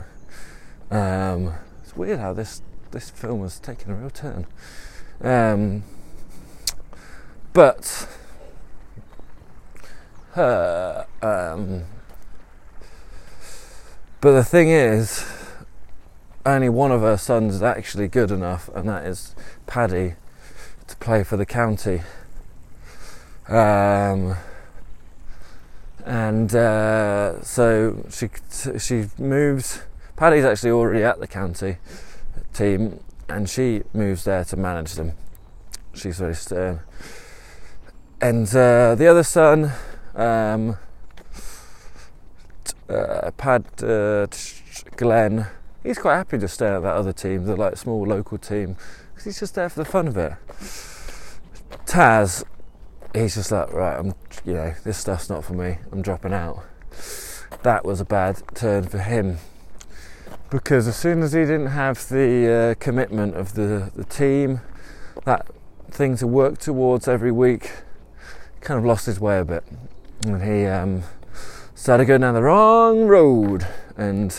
[0.91, 4.47] Um, it's weird how this this film was taking a real turn.
[5.23, 5.85] Um,
[7.53, 8.09] but
[10.33, 11.85] her, um,
[14.21, 15.25] but the thing is
[16.45, 19.35] only one of her sons is actually good enough, and that is
[19.67, 20.15] Paddy,
[20.89, 22.03] to play for the county.
[23.49, 24.37] Um,
[26.05, 28.29] and uh, so she
[28.79, 29.83] she moves.
[30.17, 31.79] Paddy's actually already at the county
[32.53, 35.13] team, and she moves there to manage them.
[35.95, 36.81] She's very stern.
[38.21, 39.73] And uh, the other son,
[40.15, 40.77] um,
[42.89, 44.27] uh, Pad uh,
[44.97, 45.47] Glenn,
[45.83, 48.77] he's quite happy to stay at that other team, the like small local team,
[49.11, 50.33] because he's just there for the fun of it.
[51.87, 52.45] Taz,
[53.15, 54.15] he's just like, right, I'm,
[54.45, 55.79] you know, this stuff's not for me.
[55.91, 56.65] I'm dropping out.
[57.63, 59.39] That was a bad turn for him
[60.53, 64.61] because as soon as he didn't have the uh, commitment of the, the team,
[65.25, 65.47] that
[65.91, 67.71] thing to work towards every week,
[68.61, 69.65] kind of lost his way a bit.
[70.27, 71.05] And he um,
[71.75, 73.67] started going down the wrong road
[73.97, 74.39] and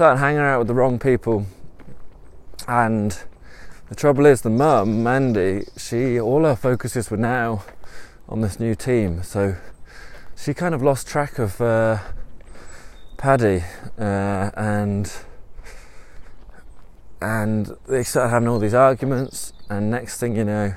[0.00, 1.44] started hanging out with the wrong people.
[2.66, 3.14] And
[3.90, 7.64] the trouble is, the mum, Mandy, she all her focuses were now
[8.26, 9.56] on this new team, so
[10.34, 11.60] she kind of lost track of.
[11.60, 11.98] Uh,
[13.18, 13.62] Paddy,
[13.98, 15.12] uh, and
[17.20, 19.52] and they started having all these arguments.
[19.68, 20.72] And next thing you know,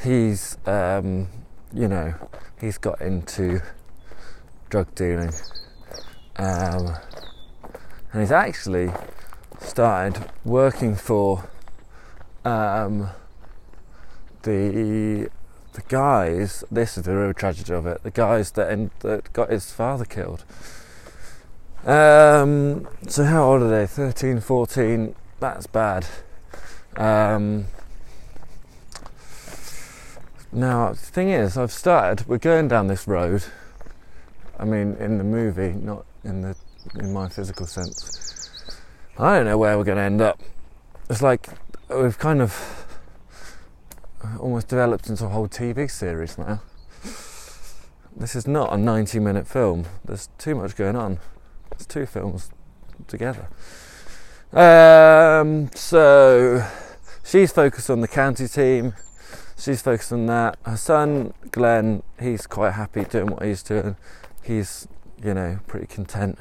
[0.00, 1.26] he's um,
[1.72, 2.14] you know
[2.60, 3.60] he's got into
[4.70, 5.32] drug dealing,
[6.36, 6.94] um,
[8.14, 8.92] and he's actually
[9.60, 11.48] started working for
[12.44, 13.08] um,
[14.42, 15.28] the
[15.72, 16.62] the guys.
[16.70, 18.04] This is the real tragedy of it.
[18.04, 20.44] The guys that end, that got his father killed.
[21.84, 23.86] Um, so how old are they?
[23.86, 25.16] 13, 14.
[25.40, 26.06] That's bad.
[26.96, 27.66] Um,
[30.52, 32.28] now, the thing is, I've started.
[32.28, 33.42] We're going down this road.
[34.56, 36.53] I mean, in the movie, not in the
[36.98, 38.50] in my physical sense.
[39.18, 40.40] I don't know where we're going to end up.
[41.08, 41.48] It's like
[41.88, 42.86] we've kind of
[44.40, 46.62] almost developed into a whole TV series now.
[48.16, 49.86] This is not a 90 minute film.
[50.04, 51.18] There's too much going on.
[51.72, 52.50] It's two films
[53.08, 53.48] together.
[54.52, 56.64] Um, so
[57.24, 58.94] she's focused on the county team.
[59.58, 60.58] She's focused on that.
[60.64, 63.96] Her son Glenn, he's quite happy doing what he's doing.
[64.42, 64.86] He's,
[65.22, 66.38] you know, pretty content.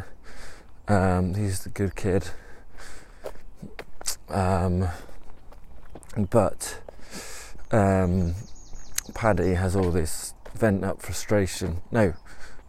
[0.88, 2.30] Um, he's a good kid.
[4.30, 4.88] Um,
[6.30, 6.82] but
[7.72, 8.36] um,
[9.14, 11.82] Paddy has all this vent up frustration.
[11.92, 12.14] No,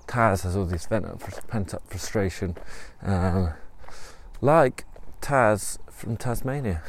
[0.06, 2.56] Taz has all this pent up frustration,
[3.02, 3.52] um,
[4.40, 4.84] like
[5.20, 6.82] Taz from Tasmania.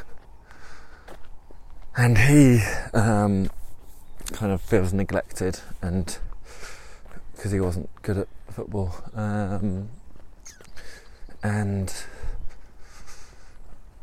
[1.97, 2.61] And he
[2.93, 3.49] um,
[4.33, 6.17] kind of feels neglected, and
[7.35, 9.89] because he wasn't good at football, um,
[11.45, 11.93] and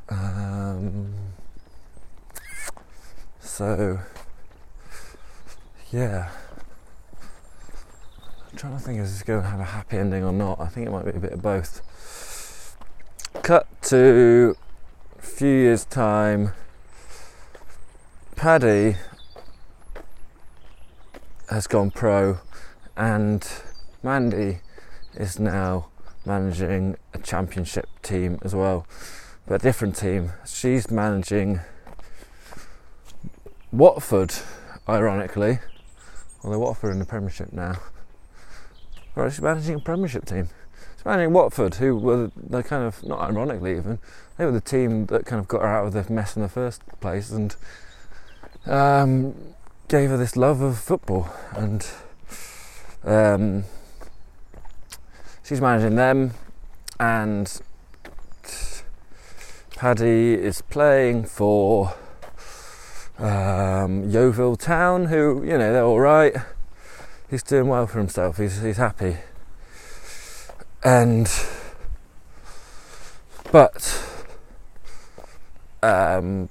[0.09, 1.13] um,
[3.41, 3.99] so
[5.91, 6.31] yeah.
[8.51, 10.61] I'm trying to think is this going to have a happy ending or not.
[10.61, 12.77] I think it might be a bit of both.
[13.43, 14.57] Cut to
[15.19, 16.53] a few years' time.
[18.37, 18.97] Paddy
[21.51, 22.39] has gone pro,
[22.97, 23.49] and
[24.03, 24.61] Mandy
[25.17, 25.92] is now
[26.25, 28.87] managing a championship team as well,
[29.47, 30.33] but a different team.
[30.47, 31.61] She's managing
[33.73, 34.35] Watford,
[34.89, 35.59] ironically,
[36.45, 37.79] although Watford are in the Premiership now.
[39.15, 40.49] Right, she's managing a Premiership team.
[40.97, 43.99] She's managing Watford, who were the kind of not ironically even
[44.37, 46.49] they were the team that kind of got her out of the mess in the
[46.49, 47.55] first place and
[48.67, 49.35] um,
[49.89, 51.87] gave her this love of football and
[53.05, 53.65] um,
[55.45, 56.33] she's managing them
[56.99, 57.61] and
[59.77, 61.95] Paddy is playing for
[63.19, 66.35] um, Yeovil Town, who you know they're all right
[67.33, 68.37] he's doing well for himself.
[68.37, 69.17] He's he's happy.
[70.85, 71.27] And
[73.51, 74.05] but
[75.83, 76.51] um,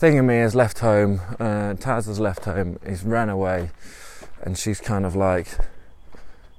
[0.00, 1.20] Thingamy has left home.
[1.38, 2.78] Uh, Taz has left home.
[2.86, 3.70] He's ran away,
[4.42, 5.58] and she's kind of like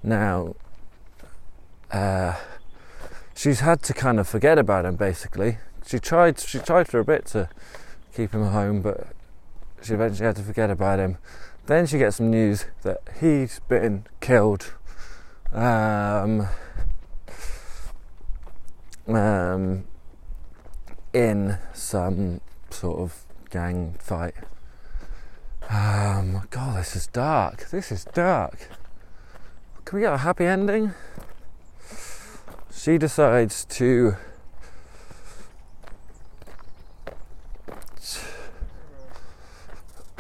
[0.04, 0.56] now.
[1.92, 2.36] Uh,
[3.36, 4.96] she's had to kind of forget about him.
[4.96, 6.40] Basically, she tried.
[6.40, 7.50] She tried for a bit to
[8.16, 9.08] keep him home, but
[9.82, 11.18] she eventually had to forget about him.
[11.66, 14.74] Then she gets some news that he's been killed.
[15.54, 16.48] Um,
[19.08, 19.86] um,
[21.14, 24.36] in some sort of gang fight.
[25.72, 27.70] Um, God, this is dark.
[27.70, 28.68] This is dark.
[29.86, 30.94] Can we get a happy ending?
[32.74, 34.18] She decides to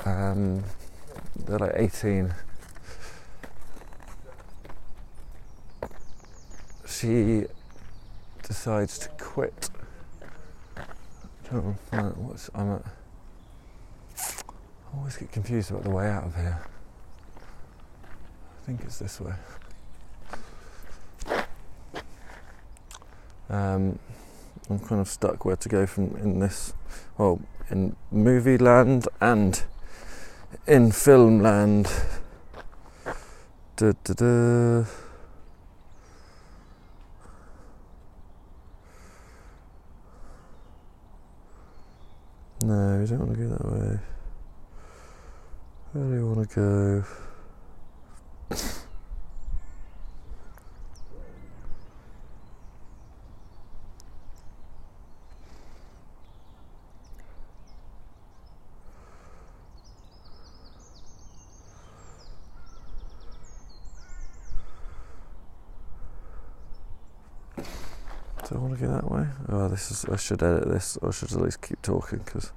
[0.06, 0.64] um,
[1.36, 2.34] they're like 18.
[6.88, 7.44] She
[8.41, 9.69] decides to quit.
[11.49, 13.01] What's I'm at?
[14.95, 16.61] Always get confused about the way out of here.
[18.61, 19.34] I think it's this way.
[23.49, 23.99] Um,
[24.69, 26.73] I'm kind of stuck where to go from in this,
[27.18, 29.63] well, in movie land and
[30.68, 31.91] in film land.
[42.63, 43.99] No, we don't want to go that way.
[45.93, 47.03] Where do you want to go?
[68.47, 69.27] Do I want to go that way?
[69.49, 70.05] Oh, this is.
[70.05, 72.53] I should edit this, I should at least keep talking because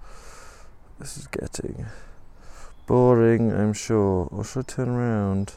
[1.00, 1.84] this is getting
[2.86, 3.52] boring.
[3.52, 4.28] I'm sure.
[4.30, 5.54] Or should I turn around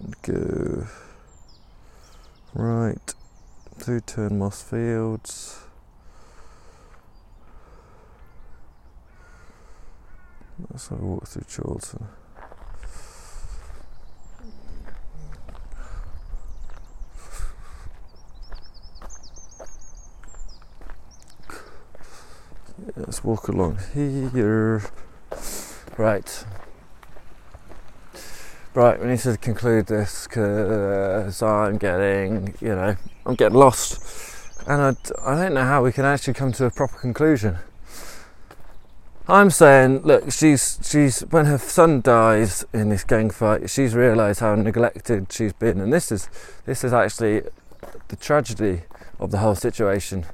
[0.00, 0.86] and go
[2.54, 3.14] right
[3.78, 5.60] through Turn Moss Fields?
[10.70, 12.08] Let's have a walk through Chorlton.
[22.96, 24.82] Let's walk along here.
[25.98, 26.44] Right.
[28.72, 32.94] Right, we need to conclude this because I'm getting, you know,
[33.26, 34.62] I'm getting lost.
[34.68, 34.96] And I,
[35.26, 37.58] I don't know how we can actually come to a proper conclusion.
[39.26, 44.38] I'm saying, look, she's she's when her son dies in this gang fight, she's realised
[44.38, 46.30] how neglected she's been, and this is
[46.64, 47.42] this is actually
[48.06, 48.82] the tragedy
[49.18, 50.26] of the whole situation.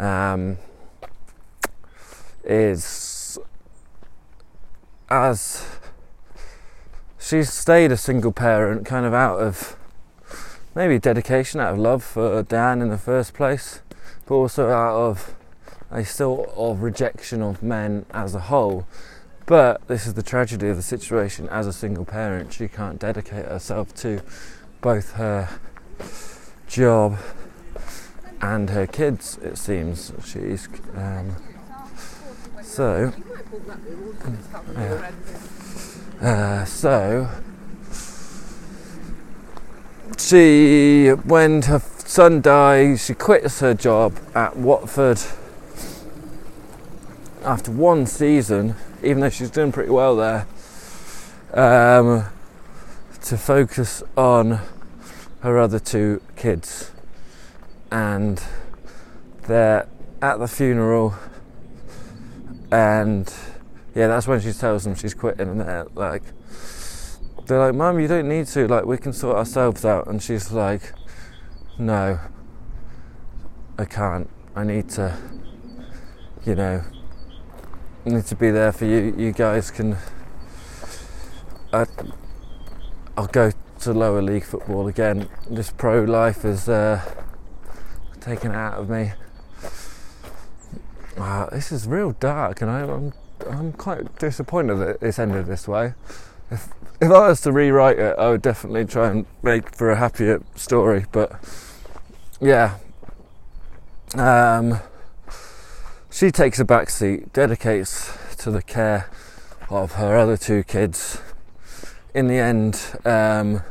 [0.00, 0.58] Um,
[2.44, 3.15] is
[5.08, 5.66] as
[7.18, 9.76] she's stayed a single parent kind of out of
[10.74, 13.80] maybe dedication out of love for Dan in the first place
[14.26, 15.34] but also out of
[15.90, 18.86] a sort of rejection of men as a whole.
[19.46, 21.48] But this is the tragedy of the situation.
[21.48, 24.20] As a single parent she can't dedicate herself to
[24.80, 25.48] both her
[26.66, 27.18] job
[28.40, 30.12] and her kids it seems.
[30.24, 31.36] She's um,
[32.62, 33.12] so,
[36.20, 37.28] Uh, so
[40.18, 45.20] she, when her son dies, she quits her job at Watford
[47.44, 50.46] after one season, even though she's doing pretty well there,
[51.54, 52.24] um,
[53.22, 54.60] to focus on
[55.40, 56.90] her other two kids.
[57.92, 58.42] And
[59.42, 59.86] they're
[60.20, 61.14] at the funeral
[62.70, 63.32] and
[63.94, 66.22] yeah, that's when she tells them she's quitting, and they're like,
[67.46, 68.66] they're like, "Mum, you don't need to.
[68.68, 70.92] Like, we can sort ourselves out." And she's like,
[71.78, 72.18] "No,
[73.78, 74.28] I can't.
[74.54, 75.16] I need to,
[76.44, 76.82] you know,
[78.04, 79.14] I need to be there for you.
[79.16, 79.96] You guys can.
[81.72, 81.86] I,
[83.16, 85.28] I'll go to lower league football again.
[85.48, 87.00] This pro life is uh,
[88.20, 89.12] taken out of me."
[91.18, 93.12] Uh, this is real dark, and I, am I'm,
[93.50, 95.94] I'm quite disappointed that it's ended this way.
[96.50, 96.68] If
[97.00, 100.42] if I was to rewrite it, I would definitely try and make for a happier
[100.54, 101.06] story.
[101.12, 101.32] But
[102.38, 102.76] yeah,
[104.14, 104.80] um,
[106.10, 109.10] she takes a back seat, dedicates to the care
[109.70, 111.20] of her other two kids.
[112.14, 113.62] In the end, um,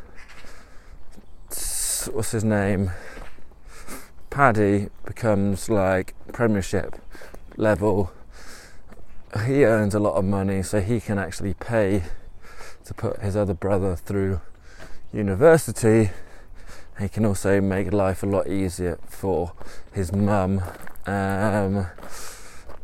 [2.11, 2.91] what's his name?
[4.31, 6.99] Paddy becomes like Premiership
[7.57, 8.11] level,
[9.45, 12.03] he earns a lot of money, so he can actually pay
[12.86, 14.41] to put his other brother through
[15.11, 16.11] university.
[16.99, 19.53] He can also make life a lot easier for
[19.91, 20.61] his mum.
[21.06, 21.88] Um,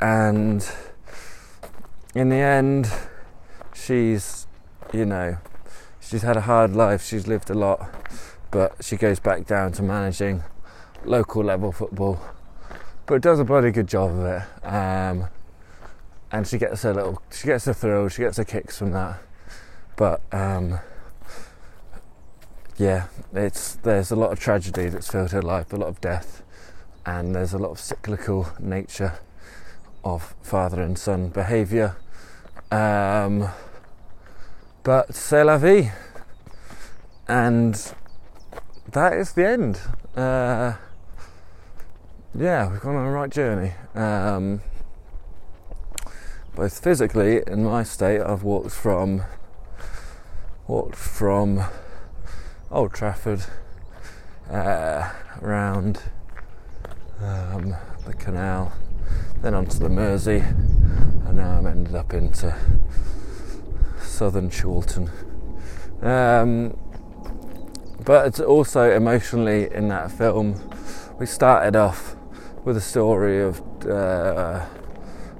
[0.01, 0.69] and
[2.13, 2.91] in the end,
[3.73, 4.47] she's,
[4.91, 5.37] you know,
[5.99, 7.89] she's had a hard life, she's lived a lot,
[8.51, 10.43] but she goes back down to managing
[11.05, 12.19] local level football
[13.05, 14.65] but it does a bloody good job of it.
[14.65, 15.27] Um,
[16.31, 19.21] and she gets a little, she gets a thrill, she gets a kicks from that.
[19.95, 20.79] But um,
[22.77, 26.41] yeah, it's there's a lot of tragedy that's filled her life, a lot of death,
[27.05, 29.19] and there's a lot of cyclical nature
[30.03, 31.97] of father and son behaviour.
[32.71, 33.49] Um,
[34.83, 35.91] but c'est la vie.
[37.27, 37.93] And
[38.91, 39.79] that is the end.
[40.15, 40.73] Uh,
[42.37, 43.73] yeah, we've gone on a right journey.
[43.93, 44.61] Um,
[46.55, 49.23] both physically, in my state, I've walked from
[50.67, 51.63] walked from
[52.71, 53.43] Old Trafford
[54.49, 56.01] uh, around
[57.21, 57.75] um,
[58.05, 58.71] the canal,
[59.41, 62.55] then onto the Mersey, and now I'm ended up into
[63.99, 65.09] southern Chorlton.
[66.01, 66.77] Um,
[68.05, 70.59] but it's also emotionally in that film,
[71.19, 72.15] we started off
[72.63, 74.65] with a story of uh,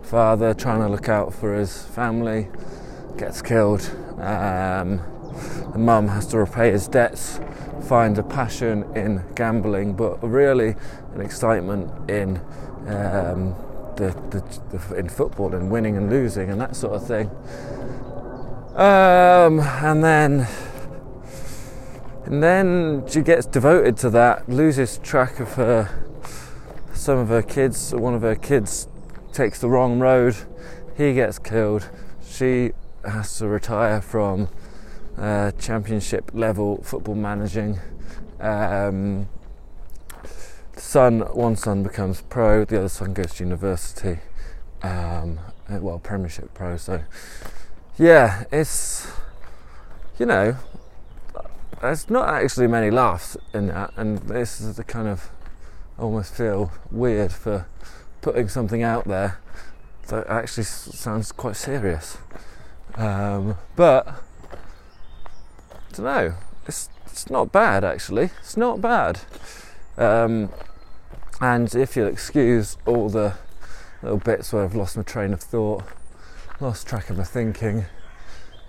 [0.02, 2.49] father trying to look out for his family,
[3.18, 3.81] gets killed.
[4.19, 5.02] Um,
[5.72, 7.39] the mum has to repay his debts,
[7.88, 10.76] finds a passion in gambling, but really
[11.14, 12.38] an excitement in
[12.88, 13.56] um,
[13.95, 17.30] the, the, the, in football and winning and losing and that sort of thing.
[18.76, 20.48] Um, and then
[22.26, 26.11] and then she gets devoted to that, loses track of her
[27.02, 28.88] some of her kids, one of her kids
[29.34, 30.36] takes the wrong road,
[30.95, 31.90] he gets killed,
[32.23, 32.73] she
[33.03, 34.48] has to retire from
[35.18, 37.80] uh, championship level football managing.
[38.40, 39.28] Um,
[40.78, 44.19] son, one son becomes pro, the other son goes to university,
[44.84, 46.78] um, uh, well, Premiership pro.
[46.78, 47.02] So,
[47.98, 49.11] yeah, it's
[50.19, 50.56] you know,
[51.82, 55.32] there's not actually many laughs in that, and this is the kind of
[55.97, 57.68] almost feel weird for
[58.22, 59.39] putting something out there
[60.07, 62.18] that actually sounds quite serious.
[62.95, 66.34] Um, but I don't know.
[66.68, 68.30] It's it's not bad actually.
[68.39, 69.22] It's not bad.
[69.97, 70.49] Um,
[71.39, 73.35] and if you'll excuse all the
[74.01, 75.84] little bits where I've lost my train of thought,
[76.59, 77.85] lost track of my thinking,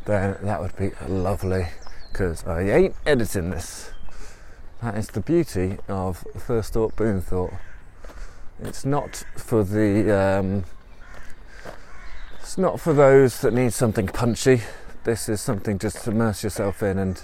[0.04, 1.68] then that would be lovely
[2.10, 3.92] because I ain't editing this.
[4.82, 7.52] That is the beauty of First Thought Boon Thought.
[8.60, 10.64] It's not for the um,
[12.40, 14.62] it's not for those that need something punchy.
[15.04, 17.16] This is something just to immerse yourself in and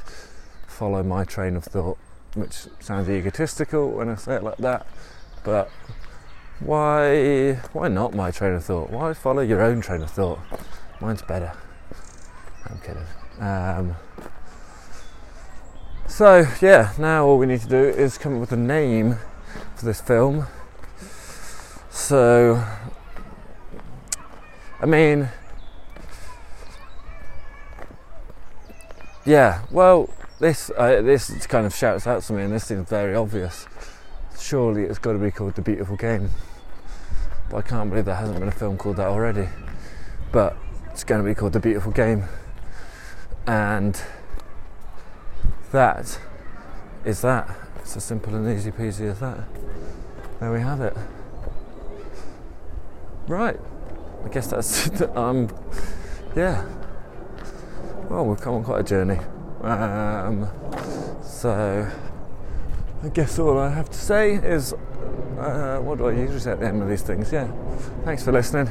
[0.69, 1.99] follow my train of thought,
[2.35, 4.87] which sounds egotistical when I say it like that,
[5.43, 5.69] but
[6.61, 8.91] why why not my train of thought?
[8.91, 10.39] Why follow your own train of thought?
[11.01, 11.53] Mine's better.
[12.67, 13.07] I'm kidding.
[13.41, 13.97] Um,
[16.09, 19.17] so, yeah, now all we need to do is come up with a name
[19.77, 20.47] for this film.
[21.91, 22.65] So,
[24.81, 25.29] I mean,
[29.25, 30.11] yeah, well,
[30.41, 33.67] this uh, this kind of shouts out to me, and this seems very obvious.
[34.39, 36.31] Surely it's got to be called The Beautiful Game.
[37.51, 39.49] But I can't believe there hasn't been a film called that already.
[40.31, 40.57] But
[40.91, 42.25] it's going to be called The Beautiful Game.
[43.47, 44.01] And
[45.73, 46.19] that
[47.05, 47.49] is that.
[47.81, 49.39] It's as simple and easy peasy as that.
[50.41, 50.97] There we have it.
[53.27, 53.59] Right.
[54.25, 55.49] I guess that's um
[56.37, 56.65] yeah.
[58.09, 59.19] Well, we've come on quite a journey.
[59.63, 60.49] Um,
[61.23, 61.91] so
[63.03, 64.73] I guess all I have to say is
[65.39, 67.33] uh, what do I usually say at the end of these things?
[67.33, 67.51] Yeah.
[68.05, 68.67] Thanks for listening.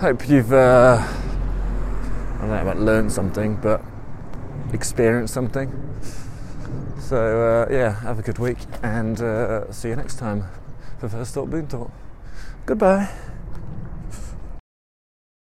[0.00, 3.82] Hope you've uh, I don't know about learned something, but
[4.72, 5.72] experience something.
[7.00, 10.44] So, uh, yeah, have a good week and uh, see you next time
[10.98, 11.90] for First Thought Boon Thought.
[12.66, 13.08] Goodbye.